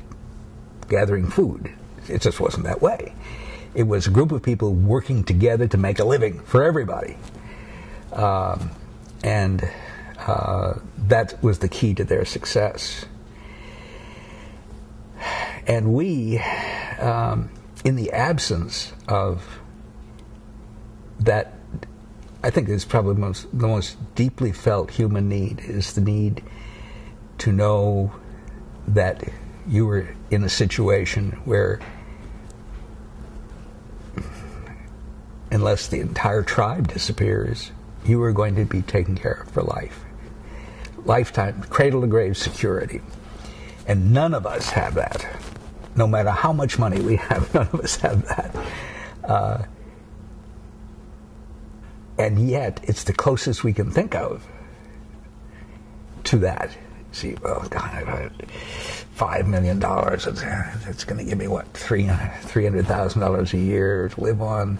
[0.88, 1.73] gathering food?
[2.07, 3.15] It just wasn't that way.
[3.73, 7.17] It was a group of people working together to make a living for everybody.
[8.11, 8.69] Um,
[9.23, 9.67] and
[10.19, 10.75] uh,
[11.07, 13.05] that was the key to their success.
[15.65, 16.39] And we,
[16.99, 17.49] um,
[17.84, 19.59] in the absence of
[21.21, 21.53] that,
[22.44, 26.44] I think is probably most, the most deeply felt human need is the need
[27.39, 28.14] to know
[28.88, 29.24] that
[29.68, 31.80] you were in a situation where
[35.52, 37.72] unless the entire tribe disappears,
[38.06, 40.04] you are going to be taken care of for life.
[41.06, 43.02] Lifetime, cradle to grave security.
[43.88, 45.26] And none of us have that.
[45.96, 48.56] No matter how much money we have, none of us have that.
[49.24, 49.64] Uh,
[52.18, 54.45] and yet, it's the closest we can think of
[56.26, 56.76] to that.
[57.11, 57.64] See, well,
[59.14, 60.26] five million dollars.
[60.26, 62.09] It's going to give me what three
[62.41, 64.80] three hundred thousand dollars a year to live on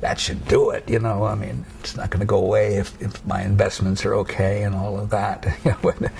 [0.00, 0.88] that should do it.
[0.88, 4.14] You know, I mean, it's not going to go away if, if my investments are
[4.16, 5.46] okay and all of that.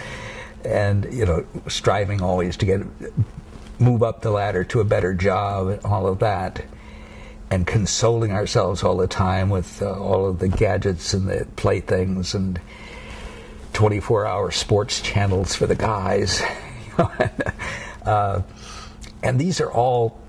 [0.65, 2.81] and you know, striving always to get
[3.79, 6.65] move up the ladder to a better job and all of that.
[7.51, 12.35] And consoling ourselves all the time with uh, all of the gadgets and the playthings
[12.35, 12.61] and
[13.73, 16.43] 24 hour sports channels for the guys.
[18.05, 18.43] uh,
[19.23, 20.21] and these are all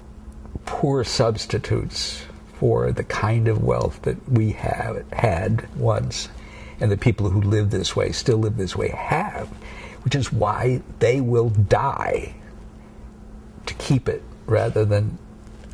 [0.65, 6.29] poor substitutes for the kind of wealth that we have had once
[6.79, 9.47] and the people who live this way still live this way have
[10.03, 12.33] which is why they will die
[13.65, 15.17] to keep it rather than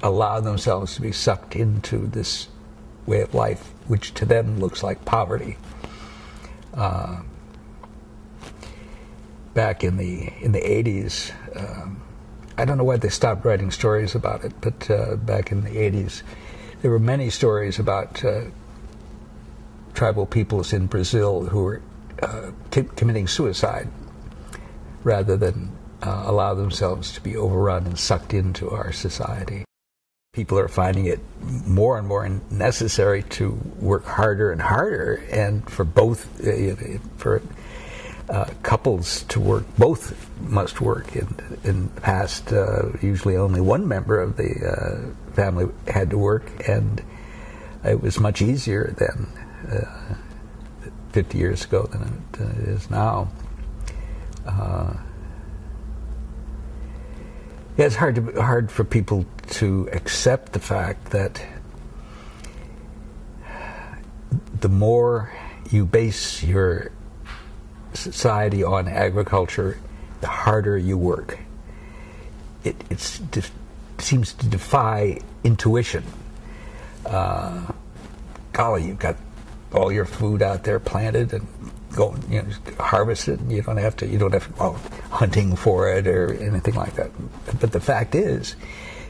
[0.06, 2.47] allow themselves to be sucked into this
[3.08, 5.58] way of life which to them looks like poverty
[6.76, 7.22] uh,
[9.56, 12.01] back in the in the 80s um,
[12.56, 15.72] I don't know why they stopped writing stories about it but uh, back in the
[15.72, 16.22] 80s
[16.84, 18.41] there were many stories about uh,
[19.95, 21.82] tribal peoples in Brazil who were
[22.22, 22.51] uh,
[22.95, 23.88] committing suicide
[25.03, 29.64] rather than uh, allow themselves to be overrun and sucked into our society.
[30.36, 31.22] People are finding it
[31.66, 36.76] more and more necessary to work harder and harder, and for both, uh,
[37.16, 37.42] for
[38.30, 41.16] uh, couples to work, both must work.
[41.16, 41.28] In,
[41.64, 46.52] in the past, uh, usually only one member of the uh, family had to work,
[46.68, 47.02] and
[47.86, 49.28] it was much easier then,
[49.72, 50.16] uh,
[51.14, 53.30] 50 years ago, than it, than it is now.
[57.78, 61.46] Yeah, it's hard to, hard for people to accept the fact that
[64.62, 65.34] the more
[65.70, 66.92] you base your
[67.94, 69.78] society on agriculture,
[70.22, 71.38] the harder you work.
[72.64, 73.00] It
[74.00, 76.04] seems to defy intuition.
[77.06, 77.72] Uh,
[78.54, 79.18] golly, you've got
[79.74, 81.46] all your food out there planted and
[81.96, 83.39] go you know harvest it.
[83.48, 84.74] You don't have to you don't have to go
[85.10, 87.12] hunting for it or anything like that.
[87.60, 88.56] But the fact is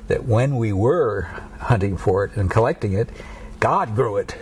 [0.08, 1.24] that when we were
[1.60, 3.10] hunting for it and collecting it
[3.60, 4.36] god grew it.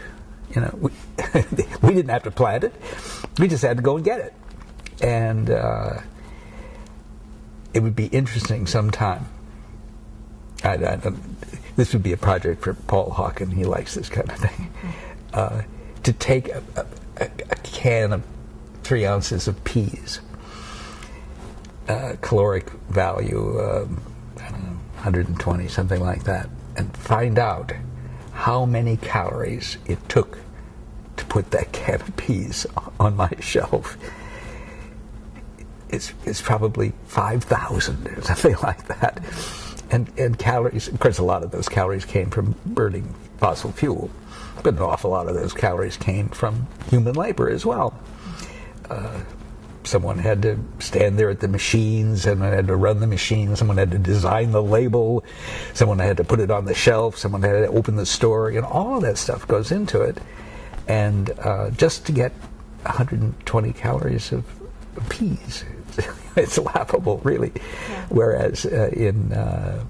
[0.54, 0.91] You know we,
[1.82, 2.74] we didn't have to plant it.
[3.39, 4.34] We just had to go and get it.
[5.02, 6.02] And uh,
[7.74, 9.26] it would be interesting sometime.
[10.64, 11.00] I, I,
[11.76, 13.52] this would be a project for Paul Hawken.
[13.52, 14.74] He likes this kind of thing.
[15.34, 15.64] Uh,
[16.04, 16.86] to take a, a,
[17.50, 18.24] a, can of
[18.84, 20.20] three ounces of peas,
[21.88, 24.02] uh, caloric value, um,
[24.38, 27.74] I don't know, 120, something like that, and find out
[28.34, 30.40] how many calories it took
[31.18, 32.66] to put that can of peas
[33.00, 33.98] on my shelf.
[35.90, 39.24] It's, it's probably 5,000 or something like that.
[39.92, 44.10] And, and calories, of course, a lot of those calories came from burning fossil fuel,
[44.64, 47.94] but an awful lot of those calories came from human labor as well.
[48.90, 49.22] Uh,
[49.88, 53.78] someone had to stand there at the machines, someone had to run the machine, someone
[53.78, 55.24] had to design the label,
[55.74, 58.62] someone had to put it on the shelf, someone had to open the store, you
[58.62, 60.18] know, all of that stuff goes into it.
[60.88, 62.32] And uh, just to get
[62.84, 64.46] 120 calories of,
[64.98, 65.64] of peas,
[66.36, 67.52] it's laughable, really.
[67.56, 68.06] Yeah.
[68.10, 69.84] Whereas uh, in uh,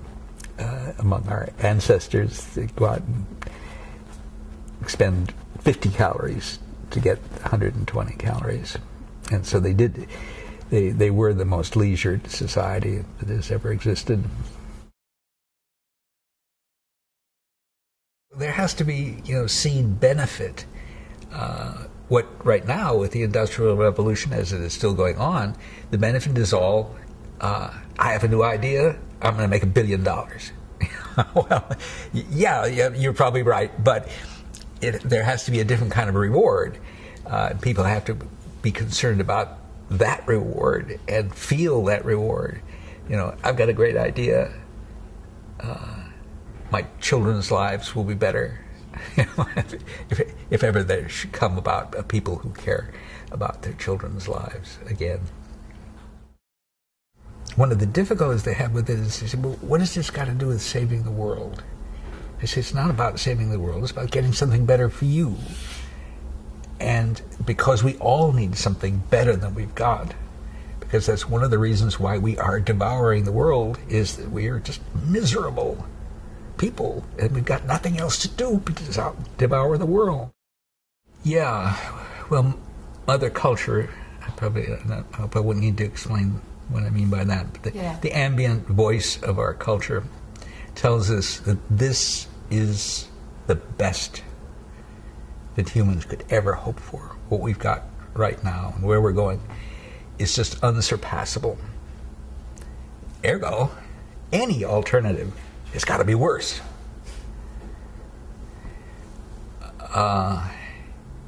[0.59, 3.25] uh, among our ancestors, they go out and
[4.81, 6.59] expend 50 calories
[6.93, 8.77] to get 120 calories,
[9.31, 10.07] and so they did.
[10.69, 14.23] They they were the most leisured society that has ever existed.
[18.35, 20.65] There has to be, you know, seen benefit.
[21.31, 25.55] Uh, what right now with the industrial revolution as it is still going on,
[25.91, 26.95] the benefit is all
[27.43, 27.69] uh,
[27.99, 30.51] I have a new idea, I'm going to make a billion dollars.
[31.35, 31.77] well,
[32.13, 34.09] yeah, you're probably right, but
[34.83, 36.77] it, there has to be a different kind of reward.
[37.25, 38.17] Uh, people have to
[38.61, 39.59] be concerned about
[39.89, 42.61] that reward and feel that reward.
[43.09, 44.53] You know, I've got a great idea.
[45.59, 46.03] Uh,
[46.71, 48.63] my children's lives will be better
[49.17, 52.91] if, if ever there should come about uh, people who care
[53.31, 55.21] about their children's lives again.
[57.55, 60.09] One of the difficulties they have with it is they say, well, what has this
[60.09, 61.63] got to do with saving the world?
[62.43, 65.37] I say, it's not about saving the world, it's about getting something better for you.
[66.79, 70.13] And because we all need something better than we've got,
[70.81, 74.47] because that's one of the reasons why we are devouring the world, is that we
[74.47, 75.85] are just miserable
[76.57, 80.29] people, and we've got nothing else to do but to devour the world.
[81.23, 81.77] Yeah,
[82.29, 82.59] well,
[83.07, 83.89] mother culture,
[84.21, 87.53] I probably, I hope I wouldn't need to explain what I mean by that.
[87.53, 87.97] But the, yeah.
[88.01, 90.03] the ambient voice of our culture
[90.75, 93.07] tells us that this is
[93.47, 94.21] the best
[95.55, 97.15] that humans could ever hope for.
[97.29, 97.83] What we've got
[98.13, 99.41] right now and where we're going
[100.19, 101.57] is just unsurpassable.
[103.25, 103.71] Ergo,
[104.31, 105.33] any alternative
[105.73, 106.61] it's got to be worse.
[109.79, 110.47] Uh,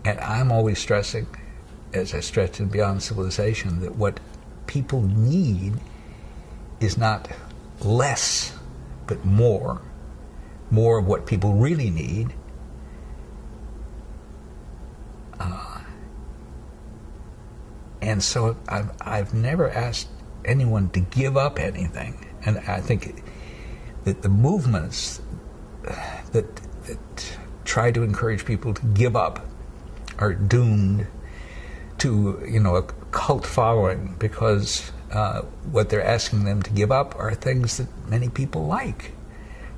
[0.04, 1.26] and I'm always stressing,
[1.94, 4.20] as I stretch in Beyond Civilization, that what
[4.68, 5.74] people need
[6.80, 7.28] is not
[7.82, 8.56] less,
[9.08, 9.82] but more.
[10.76, 12.34] More of what people really need.
[15.40, 15.80] Uh,
[18.02, 20.10] and so I've, I've never asked
[20.44, 22.26] anyone to give up anything.
[22.46, 23.24] And I think
[24.04, 25.22] that the movements
[26.34, 26.56] that,
[26.88, 29.46] that try to encourage people to give up
[30.20, 31.08] are doomed
[32.00, 37.16] to you know a cult following because uh, what they're asking them to give up
[37.16, 39.14] are things that many people like,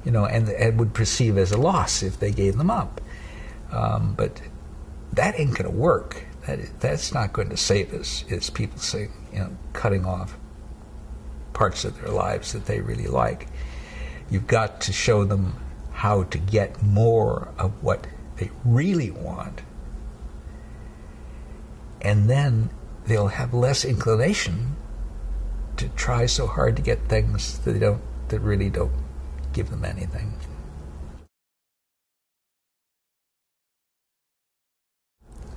[0.07, 3.01] you know, and, and would perceive as a loss if they gave them up.
[3.73, 4.41] Um, but
[5.11, 6.23] that ain't going to work.
[6.45, 10.37] That that's not going to save us, as people saying, you know, cutting off
[11.51, 13.47] parts of their lives that they really like.
[14.29, 15.57] You've got to show them
[15.91, 19.61] how to get more of what they really want.
[22.01, 22.69] And then
[23.07, 24.77] they'll have less inclination
[25.75, 29.06] to try so hard to get things that they don't that really don't
[29.57, 30.31] give them anything.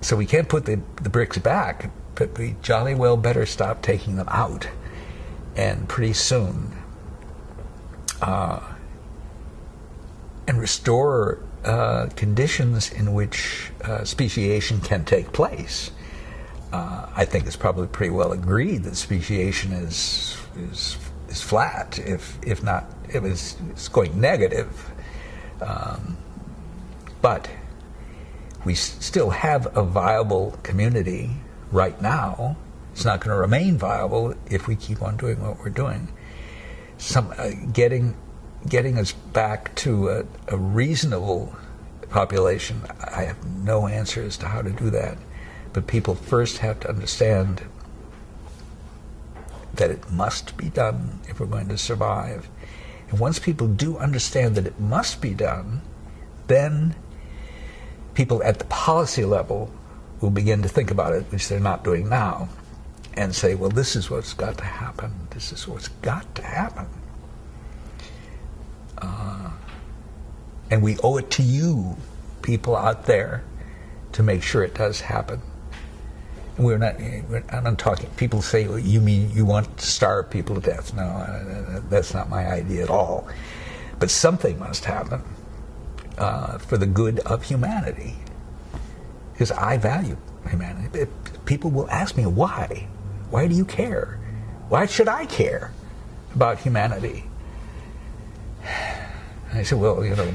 [0.01, 4.17] So we can't put the, the bricks back, but we jolly well better stop taking
[4.17, 4.67] them out.
[5.55, 6.73] And pretty soon
[8.23, 8.61] uh,
[10.49, 15.91] and restore uh, conditions in which uh, speciation can take place.
[16.73, 20.97] uh, I think it's probably pretty well agreed that speciation is is
[21.31, 24.91] is flat, if if not, it was it's going negative.
[25.63, 26.17] Um,
[27.23, 27.49] but
[28.65, 31.31] we still have a viable community
[31.71, 32.57] right now.
[32.93, 36.09] It's not going to remain viable if we keep on doing what we're doing.
[36.99, 38.17] Some uh, getting
[38.69, 41.55] getting us back to a, a reasonable
[42.11, 42.83] population.
[43.15, 45.17] I have no answer as to how to do that,
[45.73, 47.63] but people first have to understand
[49.75, 52.49] that it must be done if we're going to survive.
[53.11, 55.83] And once people do understand that it must be done,
[56.47, 56.95] then
[58.15, 59.73] people at the policy level
[60.21, 62.49] will begin to think about it, which they're not doing now,
[63.15, 65.13] and say, well, this is what's got to happen.
[65.31, 66.87] This is what's got to happen.
[68.99, 69.51] Uh,
[70.71, 71.97] and we owe it to you,
[72.43, 73.43] people out there,
[74.13, 75.41] to make sure it does happen.
[76.61, 76.97] We're not,
[77.53, 80.93] I'm talking, people say, well, you mean you want to starve people to death?
[80.95, 83.27] No, uh, that's not my idea at all.
[83.99, 85.23] But something must happen
[86.19, 88.17] uh, for the good of humanity.
[89.33, 90.19] Because I value
[90.51, 91.01] humanity.
[91.01, 92.87] It- people will ask me, why?
[93.31, 94.21] Why do you care?
[94.69, 95.73] Why should I care
[96.35, 97.25] about humanity?
[99.55, 100.31] I said, well, you know,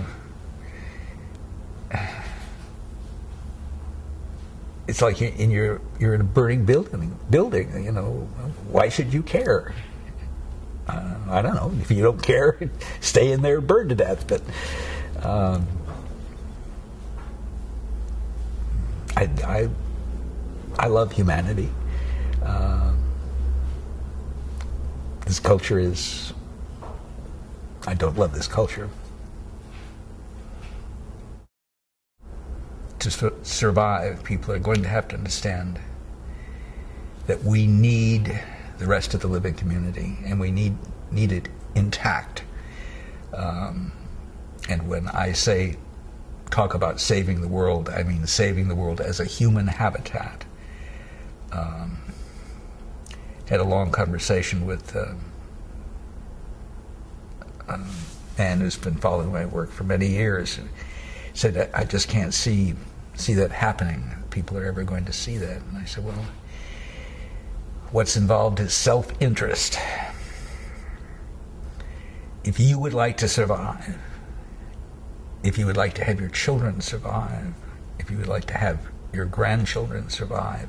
[4.87, 7.17] it's like in your you're in a burning building.
[7.29, 8.27] Building, you know,
[8.69, 9.73] why should you care?
[10.87, 11.71] Uh, I don't know.
[11.81, 12.57] If you don't care,
[13.01, 14.27] stay in there, burn to death.
[14.27, 14.41] But
[15.25, 15.65] um,
[19.17, 19.69] I, I
[20.77, 21.69] I love humanity.
[22.43, 23.01] Um
[25.25, 26.33] this culture is.
[27.87, 28.89] I don't love this culture.
[33.05, 35.77] To su- survive, people are going to have to understand
[37.27, 38.41] that we need
[38.79, 40.75] the rest of the living community, and we need
[41.11, 42.41] need it intact.
[43.31, 43.91] Um,
[44.67, 45.77] and when I say
[46.49, 50.43] talk about saving the world, I mean saving the world as a human habitat.
[51.51, 51.99] Um,
[53.47, 55.13] had a long conversation with uh,
[57.67, 57.79] a
[58.39, 60.57] man who's been following my work for many years.
[60.57, 60.69] And
[61.35, 62.73] said, "I- "I just can't see
[63.15, 64.11] see that happening.
[64.29, 66.25] People are ever going to see that." And I said, "Well,
[67.91, 69.79] what's involved is self-interest.
[72.43, 73.97] If you would like to survive,
[75.43, 77.53] if you would like to have your children survive,
[77.99, 78.79] if you would like to have
[79.13, 80.67] your grandchildren survive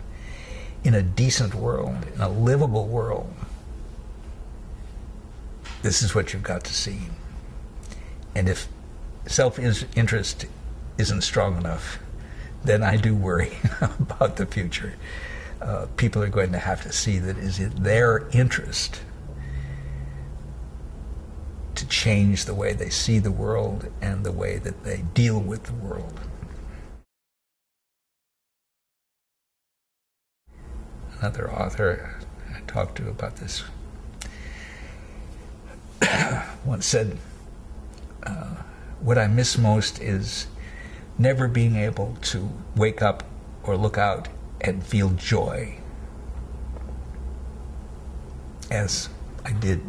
[0.85, 3.35] in a decent world, in a livable world,
[5.83, 7.09] this is what you've got to see.
[8.35, 8.69] And if
[9.27, 10.47] self interest
[10.99, 11.99] isn't strong enough,
[12.67, 14.95] then I do worry about the future.
[15.61, 19.01] Uh, people are going to have to see that is it their interest
[21.75, 25.65] to change the way they see the world and the way that they deal with
[25.65, 26.21] the world.
[31.21, 32.19] Another author
[32.55, 33.65] I talked to about this
[36.65, 37.17] once said,
[38.23, 38.57] uh,
[39.01, 40.47] What I miss most is
[41.19, 43.25] never being able to wake up
[43.63, 44.29] or look out
[44.61, 45.79] and feel joy
[48.71, 49.09] as
[49.45, 49.81] I did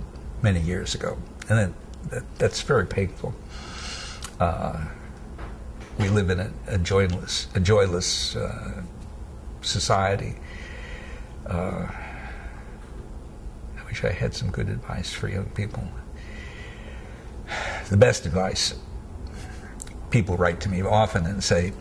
[0.42, 1.18] many years ago.
[1.50, 1.74] And then
[2.10, 3.34] that, that's very painful.
[4.40, 4.86] Uh,
[5.98, 8.84] we live in a, a joyless, a joyless uh,
[9.62, 10.36] society.
[11.48, 11.88] Uh,
[13.78, 15.84] I wish I had some good advice for young people.
[17.90, 18.76] The best advice
[20.10, 21.74] people write to me often and say,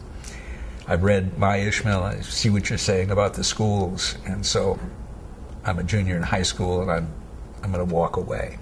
[0.87, 4.79] I've read My Ishmael, I see what you're saying about the schools, and so
[5.65, 7.13] I'm a junior in high school and I'm,
[7.63, 8.59] I'm going to walk away.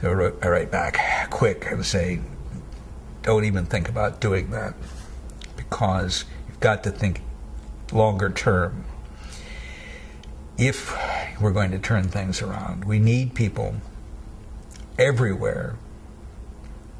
[0.00, 2.20] So I I write back quick and say,
[3.22, 4.74] don't even think about doing that
[5.56, 7.20] because you've got to think
[7.92, 8.84] longer term.
[10.56, 10.96] If
[11.40, 13.76] we're going to turn things around, we need people
[14.98, 15.76] everywhere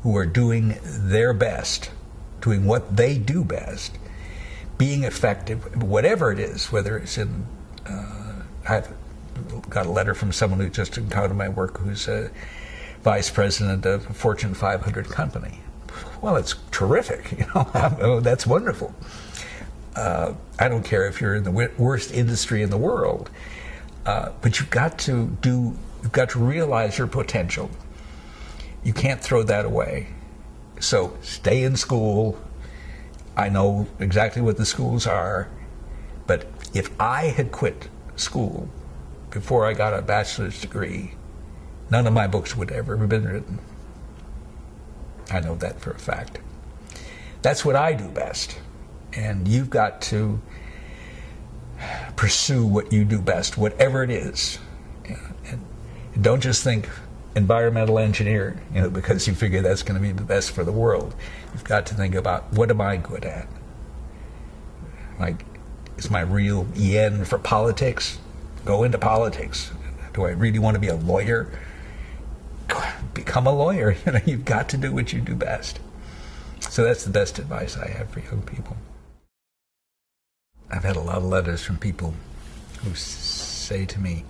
[0.02, 1.90] who are doing their best,
[2.40, 3.98] doing what they do best,
[4.76, 7.46] being effective, whatever it is, whether it's in.
[7.86, 8.92] Uh, I've
[9.68, 12.30] got a letter from someone who just encountered my work who's a
[13.02, 15.60] vice president of a Fortune 500 company.
[16.20, 17.70] Well, it's terrific, you know,
[18.00, 18.94] oh, that's wonderful.
[19.96, 23.30] Uh, I don't care if you're in the worst industry in the world,
[24.06, 27.70] uh, but you've got to do, you've got to realize your potential.
[28.84, 30.08] You can't throw that away.
[30.80, 32.38] So stay in school.
[33.36, 35.48] I know exactly what the schools are,
[36.26, 38.68] but If I had quit school
[39.30, 41.14] before I got a bachelor's degree,
[41.90, 43.58] none of my books would ever have been written.
[45.30, 46.40] I know that for a fact.
[47.42, 48.58] That's what I do best.
[49.12, 50.40] And you've got to
[52.16, 54.58] pursue what you do best, whatever it is.
[55.06, 55.64] And
[56.20, 56.88] don't just think
[57.38, 60.72] environmental engineer, you know, because you figure that's going to be the best for the
[60.72, 61.14] world.
[61.52, 63.48] You've got to think about what am I good at?
[65.18, 65.44] Like,
[65.96, 68.18] is my real yen for politics?
[68.64, 69.70] Go into politics.
[70.12, 71.50] Do I really want to be a lawyer?
[73.14, 73.96] Become a lawyer.
[74.06, 75.80] You know, you've got to do what you do best.
[76.60, 78.76] So that's the best advice I have for young people.
[80.70, 82.14] I've had a lot of letters from people
[82.82, 84.24] who say to me,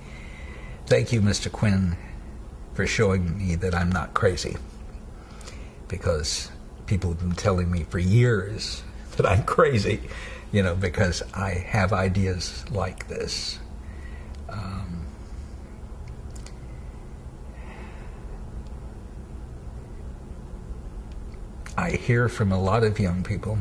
[0.87, 1.53] Thank you, Mr.
[1.53, 1.97] Quinn,
[2.79, 4.57] for showing me that I'm not crazy.
[5.89, 6.49] Because
[6.87, 8.85] people have been telling me for years
[9.17, 10.01] that I'm crazy,
[10.53, 13.59] you know, because I have ideas like this.
[14.49, 15.05] Um,
[21.77, 23.59] I hear from a lot of young people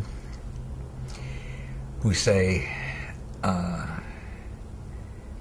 [2.01, 2.71] who say,
[3.43, 3.99] uh,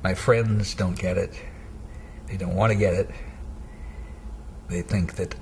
[0.02, 1.38] My friends don't get it.
[2.26, 3.10] They don't want to get it.
[4.68, 5.34] They think that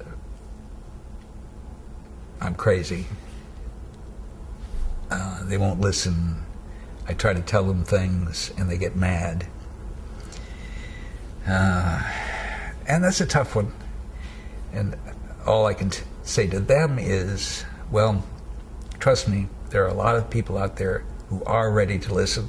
[2.41, 3.07] I'm crazy.
[5.11, 6.45] Uh, they won't listen.
[7.09, 9.47] I try to tell them things and they get mad.
[11.47, 12.03] Uh,
[12.87, 13.72] and that's a tough one.
[14.72, 14.97] And
[15.47, 18.25] all I can t- say to them is, well,
[18.99, 22.49] trust me, there are a lot of people out there who are ready to listen.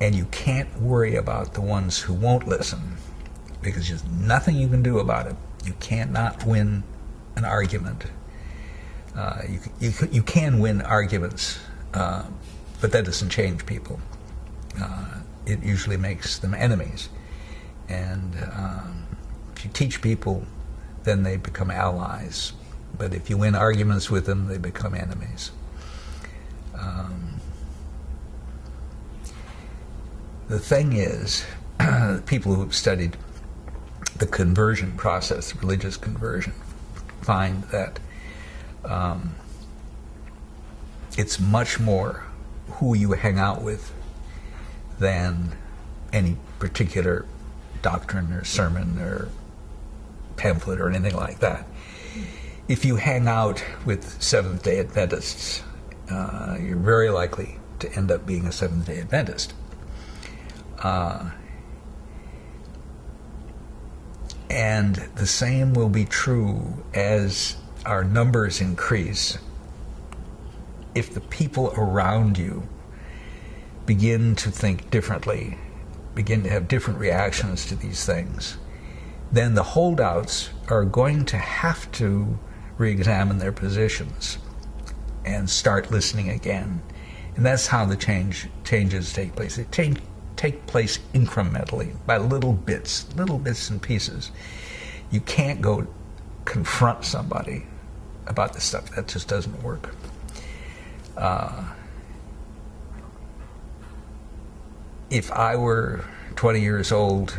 [0.00, 2.96] And you can't worry about the ones who won't listen
[3.62, 5.36] because there's nothing you can do about it.
[5.64, 6.82] You cannot win
[7.36, 8.04] an argument.
[9.14, 11.58] Uh, you, you, you can win arguments,
[11.94, 12.24] uh,
[12.80, 14.00] but that doesn't change people.
[14.80, 17.08] Uh, it usually makes them enemies.
[17.88, 19.06] And um,
[19.56, 20.44] if you teach people,
[21.02, 22.52] then they become allies.
[22.96, 25.50] But if you win arguments with them, they become enemies.
[26.78, 27.40] Um,
[30.48, 31.44] the thing is,
[32.26, 33.16] people who have studied
[34.20, 36.52] the conversion process, religious conversion,
[37.22, 37.98] find that
[38.84, 39.34] um,
[41.16, 42.24] it's much more
[42.72, 43.92] who you hang out with
[44.98, 45.56] than
[46.12, 47.24] any particular
[47.80, 49.30] doctrine or sermon or
[50.36, 51.66] pamphlet or anything like that.
[52.68, 55.62] If you hang out with Seventh day Adventists,
[56.10, 59.54] uh, you're very likely to end up being a Seventh day Adventist.
[60.78, 61.30] Uh,
[64.50, 69.38] and the same will be true as our numbers increase.
[70.94, 72.68] If the people around you
[73.86, 75.56] begin to think differently,
[76.16, 78.58] begin to have different reactions to these things,
[79.30, 82.38] then the holdouts are going to have to
[82.76, 84.38] re examine their positions
[85.24, 86.82] and start listening again.
[87.36, 89.56] And that's how the change changes take place.
[89.56, 89.98] They take,
[90.40, 94.30] take place incrementally by little bits, little bits and pieces.
[95.10, 95.86] You can't go
[96.46, 97.66] confront somebody
[98.26, 98.88] about this stuff.
[98.96, 99.94] That just doesn't work.
[101.14, 101.62] Uh,
[105.10, 107.38] if I were 20 years old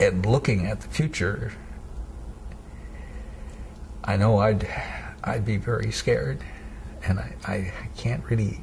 [0.00, 1.52] and looking at the future,
[4.02, 4.66] I know I'd
[5.22, 6.42] I'd be very scared,
[7.04, 8.62] and I, I can't really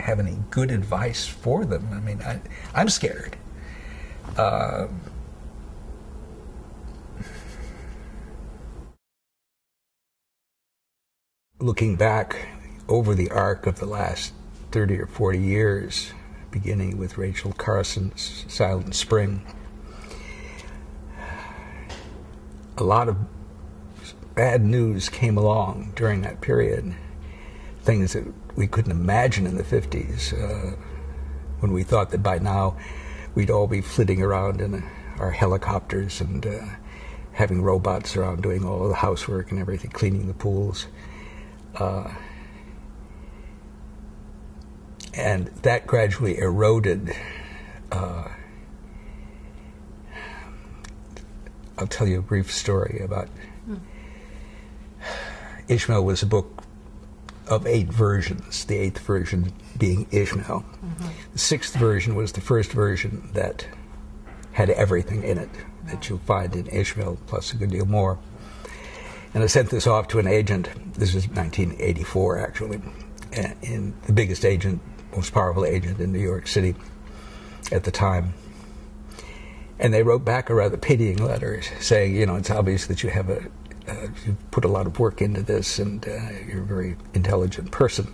[0.00, 1.88] have any good advice for them.
[1.92, 2.40] I mean, I,
[2.74, 3.36] I'm scared.
[4.36, 4.88] Uh,
[11.58, 12.48] looking back
[12.88, 14.32] over the arc of the last
[14.72, 16.12] 30 or 40 years,
[16.50, 19.46] beginning with Rachel Carson's Silent Spring,
[22.78, 23.16] a lot of
[24.34, 26.94] bad news came along during that period.
[27.82, 28.24] Things that
[28.56, 30.76] we couldn't imagine in the 50s uh,
[31.60, 32.76] when we thought that by now
[33.34, 34.82] we'd all be flitting around in
[35.18, 36.60] our helicopters and uh,
[37.32, 40.86] having robots around doing all the housework and everything, cleaning the pools.
[41.76, 42.12] Uh,
[45.14, 47.14] and that gradually eroded.
[47.92, 48.28] Uh,
[51.78, 53.28] I'll tell you a brief story about
[53.68, 53.80] mm.
[55.68, 56.62] Ishmael was a book
[57.50, 60.64] of eight versions, the eighth version being Ishmael.
[60.64, 61.08] Mm-hmm.
[61.32, 63.66] The sixth version was the first version that
[64.52, 65.50] had everything in it
[65.86, 68.18] that you'll find in Ishmael, plus a good deal more.
[69.34, 70.68] And I sent this off to an agent.
[70.94, 72.80] This is 1984, actually.
[73.32, 74.80] And the biggest agent
[75.14, 76.74] most powerful agent in New York City
[77.72, 78.34] at the time.
[79.78, 83.10] And they wrote back a rather pitying letter saying, you know, it's obvious that you
[83.10, 83.50] have a, you
[84.50, 88.12] put a lot of work into this and uh, you're a very intelligent person.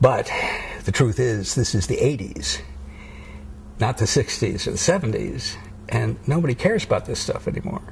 [0.00, 0.30] But
[0.84, 2.60] the truth is, this is the 80s,
[3.80, 4.76] not the 60s or the
[5.12, 5.56] 70s,
[5.88, 7.82] and nobody cares about this stuff anymore.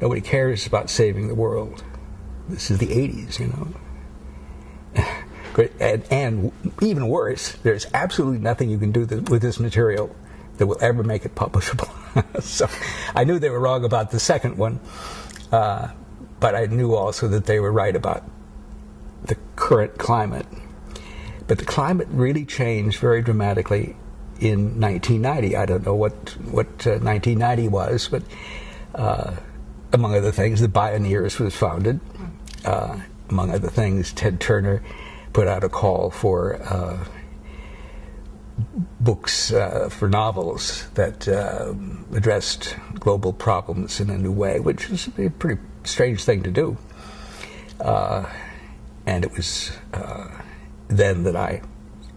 [0.00, 1.84] Nobody cares about saving the world.
[2.48, 3.68] This is the 80s, you know.
[5.80, 10.14] and, and, even worse, there's absolutely nothing you can do th- with this material
[10.58, 11.88] that will ever make it publishable.
[12.42, 12.68] so
[13.14, 14.80] I knew they were wrong about the second one,
[15.52, 15.88] uh,
[16.40, 18.24] but I knew also that they were right about
[19.24, 20.46] the current climate.
[21.46, 23.96] But the climate really changed very dramatically
[24.40, 25.56] in 1990.
[25.56, 28.22] I don't know what what uh, 1990 was, but
[28.94, 29.36] uh,
[29.92, 32.00] among other things, the Bioneers was founded.
[32.64, 34.82] Uh, among other things, Ted Turner
[35.32, 37.04] put out a call for uh,
[39.00, 41.74] books uh, for novels that uh,
[42.14, 46.76] addressed global problems in a new way, which is a pretty strange thing to do.
[49.04, 49.72] and it was
[50.88, 51.62] then that I,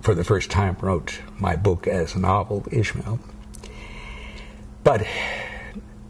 [0.02, 3.20] for the first time, wrote my book as a novel, Ishmael.
[4.84, 5.02] But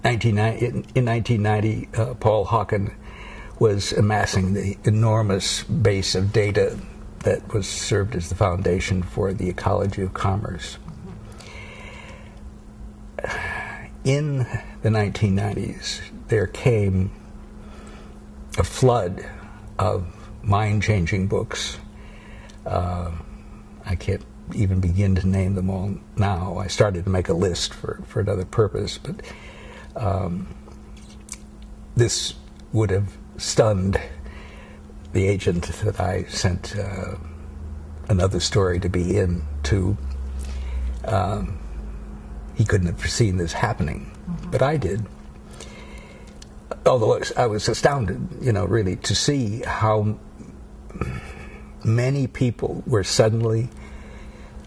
[0.03, 2.93] in 1990, uh, Paul Hawken
[3.59, 6.77] was amassing the enormous base of data
[7.25, 10.77] that was served as the foundation for the ecology of commerce.
[14.03, 14.37] In
[14.83, 17.11] the 1990s, there came
[18.59, 19.25] a flood
[19.79, 20.05] of
[20.43, 21.79] mind changing books.
[22.63, 23.09] Uh,
[23.87, 24.23] I can't
[24.53, 26.59] even begin to name them all now.
[26.59, 29.23] I started to make a list for, for another purpose, but
[29.95, 30.47] um,
[31.95, 32.35] this
[32.71, 33.99] would have stunned
[35.15, 37.15] the agent that I sent uh,
[38.09, 39.97] another story to be in to.
[41.05, 41.57] Um,
[42.55, 44.51] he couldn't have foreseen this happening, mm-hmm.
[44.51, 45.05] but I did.
[46.85, 50.19] Although I was astounded, you know, really to see how
[51.85, 53.69] many people were suddenly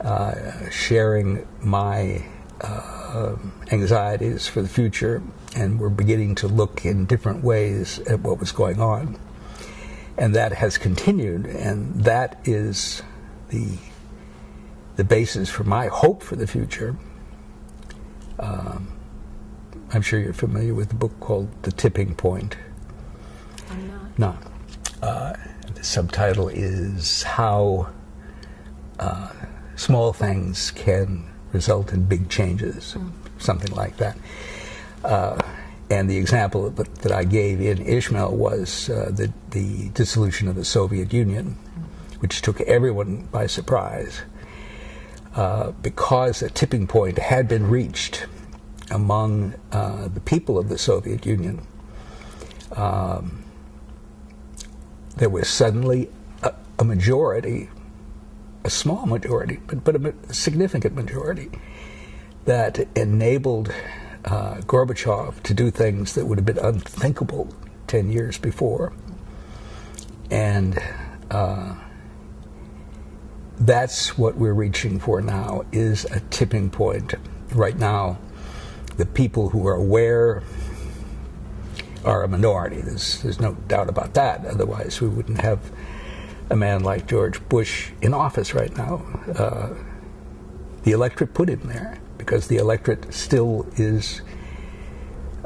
[0.01, 2.25] uh, sharing my
[2.63, 3.37] uh,
[3.71, 5.23] anxieties for the future
[5.55, 9.19] and were beginning to look in different ways at what was going on.
[10.19, 13.03] And that has continued, and that is
[13.51, 13.79] the,
[14.97, 16.97] the basis for my hope for the future.
[18.41, 18.93] Um,
[19.93, 22.57] I'm sure you're familiar with the book called The Tipping Point.
[23.71, 24.19] I'm not.
[24.19, 24.39] No.
[25.03, 25.35] Uh,
[25.75, 27.89] the subtitle is How
[28.99, 29.31] uh,
[29.77, 33.13] Small Things Can Result in Big Changes, mm.
[33.39, 34.19] something like that.
[35.05, 35.41] Uh,
[35.91, 40.65] and the example that, I gave in Ishmael was uh, the, the, dissolution of the
[40.65, 41.57] Soviet Union,
[42.21, 44.21] which took everyone by surprise
[45.35, 48.27] uh, because a tipping point had been reached
[48.91, 51.67] among uh, the people of the Soviet Union.
[52.73, 53.45] Um,
[55.17, 56.11] there was suddenly
[56.43, 57.71] a, a, majority,
[58.65, 61.51] a small majority, but, but a significant majority,
[62.45, 63.73] that enabled
[64.29, 67.49] uh, Gorbachev to do things that would have been unthinkable
[67.87, 68.93] 10 years before.
[70.31, 70.79] And
[71.31, 71.77] uh,
[73.59, 77.15] that's what we're reaching for now is a tipping point.
[77.53, 78.19] Right now,
[78.99, 80.43] the people who are aware
[82.05, 82.83] are a minority.
[82.83, 84.45] There's, there's no doubt about that.
[84.45, 85.73] Otherwise, we wouldn't have
[86.51, 89.03] a man like George Bush in office right now.
[89.35, 89.75] Uh,
[90.83, 91.99] the electorate put him there
[92.29, 94.21] because the electorate still is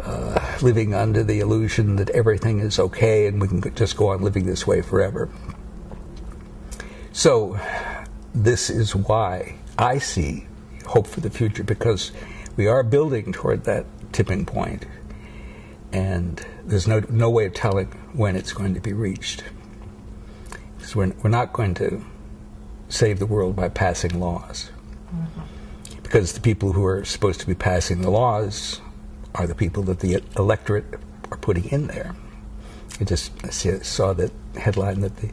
[0.02, 4.20] uh, living under the illusion that everything is okay and we can just go on
[4.20, 5.30] living this way forever.
[7.12, 7.56] So,
[8.34, 10.48] this is why I see
[10.84, 12.10] hope for the future because
[12.56, 14.84] we are building toward that tipping point,
[15.92, 19.44] and there's no no way of telling when it's going to be reached.
[20.78, 22.04] Because we're, we're not going to
[22.88, 24.72] save the world by passing laws.
[25.14, 25.41] Mm-hmm
[26.12, 28.82] because the people who are supposed to be passing the laws
[29.34, 30.84] are the people that the electorate
[31.30, 32.14] are putting in there.
[33.00, 33.32] I just
[33.82, 35.30] saw that headline that the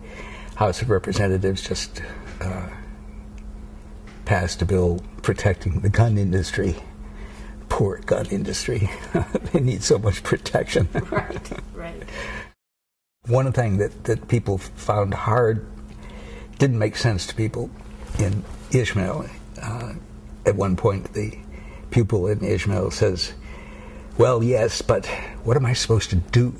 [0.55, 2.01] House of Representatives just
[2.39, 2.69] uh,
[4.23, 6.77] passed a bill protecting the gun industry.
[7.67, 8.89] Poor gun industry.
[9.51, 10.87] they need so much protection.
[11.11, 12.03] right, right.
[13.27, 15.67] One thing that, that people found hard,
[16.57, 17.69] didn't make sense to people
[18.17, 19.25] in Ishmael,
[19.61, 19.93] uh,
[20.45, 21.37] at one point, the
[21.91, 23.33] pupil in Ishmael says,
[24.17, 25.05] Well, yes, but
[25.43, 26.53] what am I supposed to do?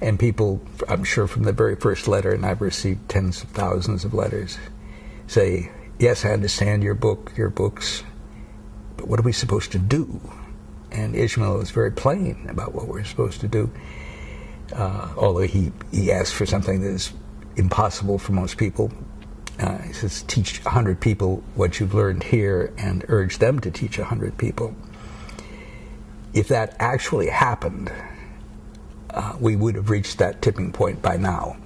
[0.00, 4.04] And people, I'm sure from the very first letter, and I've received tens of thousands
[4.04, 4.58] of letters,
[5.26, 8.04] say, yes, I understand your book, your books,
[8.96, 10.20] but what are we supposed to do?
[10.90, 13.70] And Ishmael is very plain about what we're supposed to do,
[14.72, 17.12] uh, although he, he asks for something that is
[17.56, 18.92] impossible for most people.
[19.58, 23.98] Uh, he says, teach 100 people what you've learned here and urge them to teach
[23.98, 24.74] 100 people.
[26.32, 27.90] If that actually happened,
[29.10, 31.56] uh, we would have reached that tipping point by now.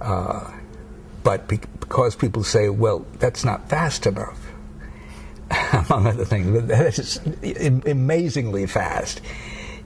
[0.00, 0.50] Uh,
[1.22, 4.40] but be- because people say, well, that's not fast enough,
[5.90, 7.20] among other things, but that is
[7.86, 9.20] amazingly fast.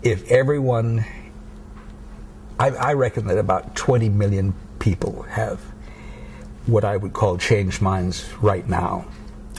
[0.02, 1.04] If everyone,
[2.58, 5.60] I, I reckon that about 20 million people have
[6.66, 9.06] what I would call changed minds right now.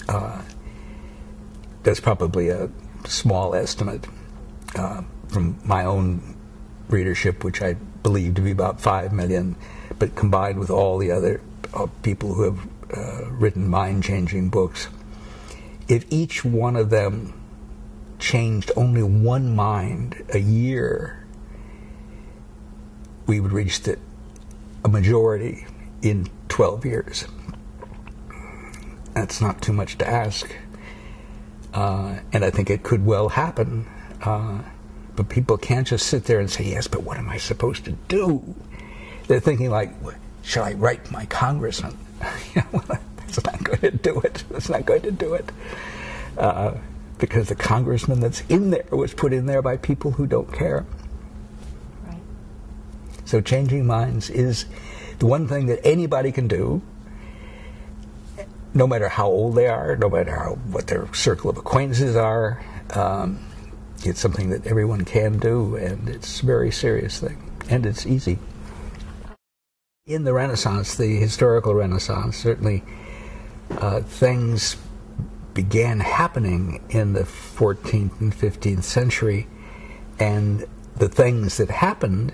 [0.07, 0.41] Uh,
[1.83, 2.69] that's probably a
[3.05, 4.05] small estimate
[4.75, 6.35] uh, from my own
[6.89, 7.73] readership, which I
[8.03, 9.55] believe to be about 5 million,
[9.97, 11.41] but combined with all the other
[11.73, 14.89] uh, people who have uh, written mind changing books,
[15.87, 17.33] if each one of them
[18.19, 21.25] changed only one mind a year,
[23.25, 23.97] we would reach the,
[24.83, 25.65] a majority
[26.01, 27.27] in 12 years.
[29.13, 30.53] That's not too much to ask.
[31.73, 33.87] Uh, and I think it could well happen.
[34.21, 34.59] Uh,
[35.15, 37.91] but people can't just sit there and say, yes, but what am I supposed to
[38.07, 38.55] do?
[39.27, 39.93] They're thinking like,
[40.41, 41.97] should I write my congressman?
[43.17, 44.43] that's not going to do it.
[44.49, 45.51] That's not going to do it.
[46.37, 46.75] Uh,
[47.17, 50.85] because the congressman that's in there was put in there by people who don't care.
[52.07, 52.17] Right.
[53.25, 54.65] So changing minds is
[55.22, 56.82] the one thing that anybody can do,
[58.74, 62.65] no matter how old they are, no matter how, what their circle of acquaintances are.
[62.95, 63.39] Um,
[64.03, 67.38] it's something that everyone can do, and it's a very serious thing,
[67.69, 68.39] and it's easy.
[70.07, 72.84] In the Renaissance, the historical Renaissance, certainly
[73.78, 74.76] uh, things
[75.53, 79.47] began happening in the 14th and 15th century,
[80.17, 80.65] and
[80.95, 82.34] the things that happened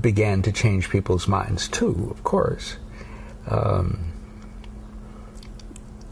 [0.00, 2.76] began to change people's minds too, of course.
[3.46, 4.12] Um,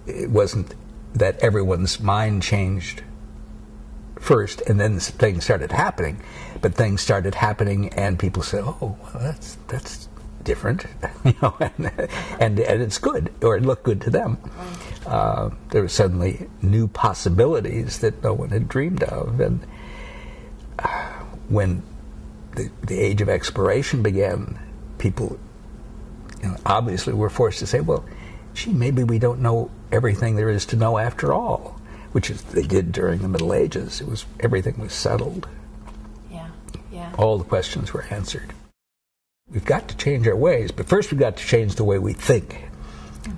[0.07, 0.75] it wasn't
[1.15, 3.03] that everyone's mind changed
[4.19, 6.23] first, and then things started happening.
[6.61, 10.09] But things started happening, and people said, "Oh, well, that's that's
[10.45, 10.87] different,"
[11.25, 11.91] you know, and,
[12.39, 14.39] and, and it's good, or it looked good to them.
[15.07, 19.67] Uh, there were suddenly new possibilities that no one had dreamed of, and
[20.79, 21.09] uh,
[21.49, 21.83] when
[22.57, 24.59] the, the age of exploration began,
[24.99, 25.39] people
[26.43, 28.05] you know, obviously were forced to say, "Well,
[28.55, 31.81] gee, maybe we don't know everything there is to know after all."
[32.13, 34.01] which is, they did during the Middle Ages.
[34.01, 35.49] It was everything was settled.
[36.31, 36.49] Yeah.
[36.91, 37.13] Yeah.
[37.17, 38.53] All the questions were answered.
[39.51, 42.13] We've got to change our ways, but first we've got to change the way we
[42.13, 42.69] think.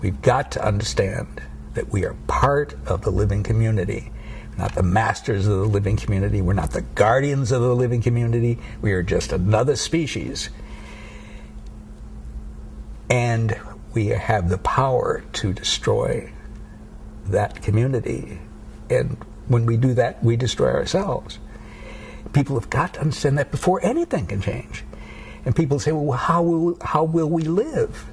[0.01, 1.43] We've got to understand
[1.75, 4.13] that we are part of the living community.
[4.59, 6.43] Not the masters of the living community.
[6.43, 8.59] We're not the guardians of the living community.
[8.81, 10.51] We are just another species.
[13.09, 13.59] And
[13.95, 16.33] we have the power to destroy
[17.27, 18.41] that community
[18.93, 19.17] and
[19.49, 21.39] when we do that, we destroy ourselves.
[22.33, 24.85] People have got to understand that before anything can change.
[25.45, 28.07] And people say, well, how will, how will we live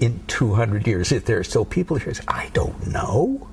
[0.00, 2.12] in 200 years if there are still people here?
[2.28, 3.48] I don't know.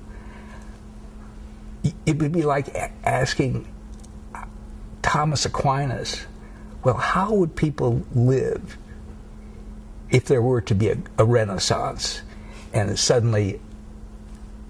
[2.06, 2.74] It would be like
[3.04, 3.66] asking
[5.02, 6.26] Thomas Aquinas,
[6.84, 8.76] well, how would people live
[10.10, 12.22] if there were to be a, a renaissance
[12.72, 13.60] and suddenly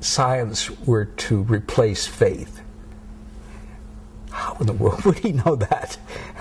[0.00, 2.60] science were to replace faith.
[4.30, 5.98] How in the world would he know that?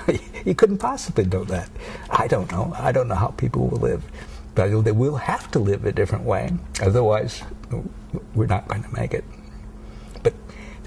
[0.45, 1.69] he couldn't possibly know that.
[2.09, 2.73] I don't know.
[2.75, 4.03] I don't know how people will live.
[4.55, 6.51] But they will have to live a different way.
[6.81, 7.43] Otherwise,
[8.33, 9.23] we're not going to make it.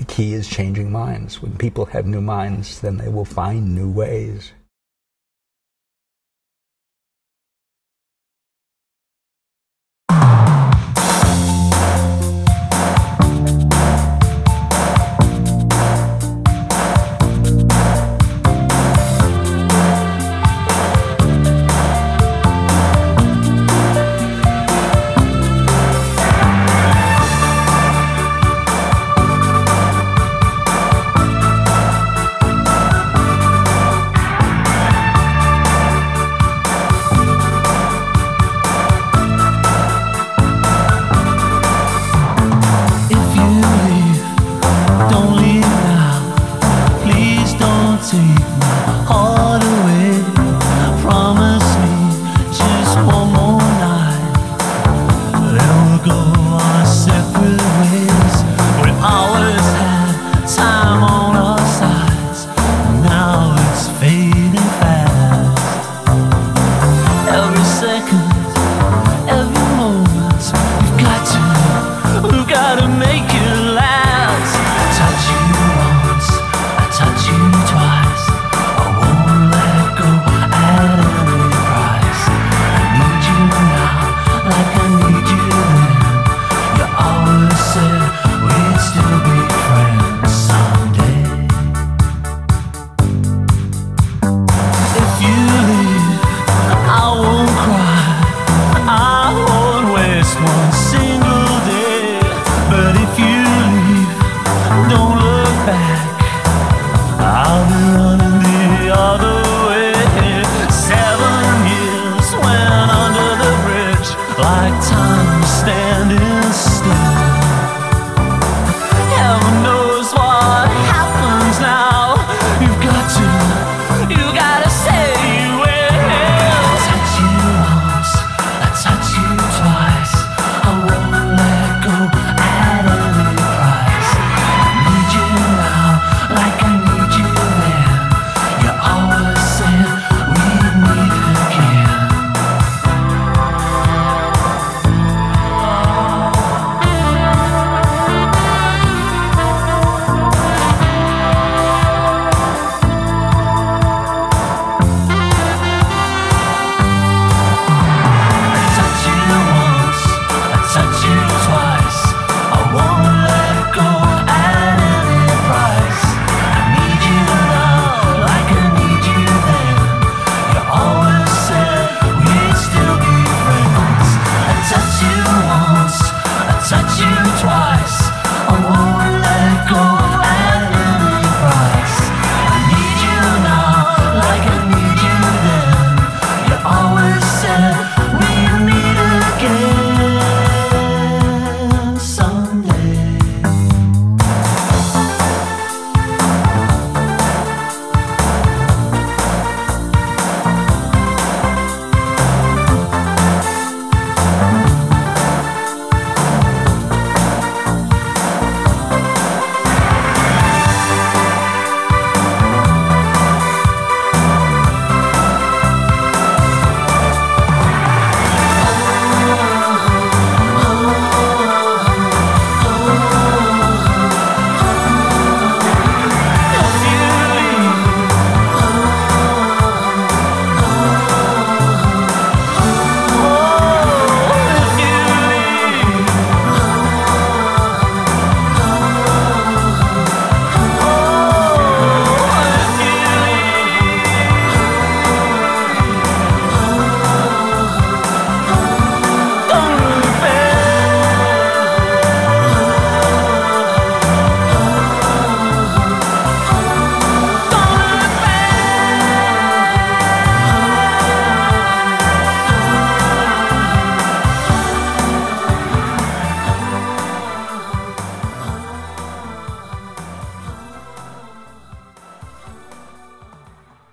[0.03, 1.41] The key is changing minds.
[1.41, 4.51] When people have new minds, then they will find new ways.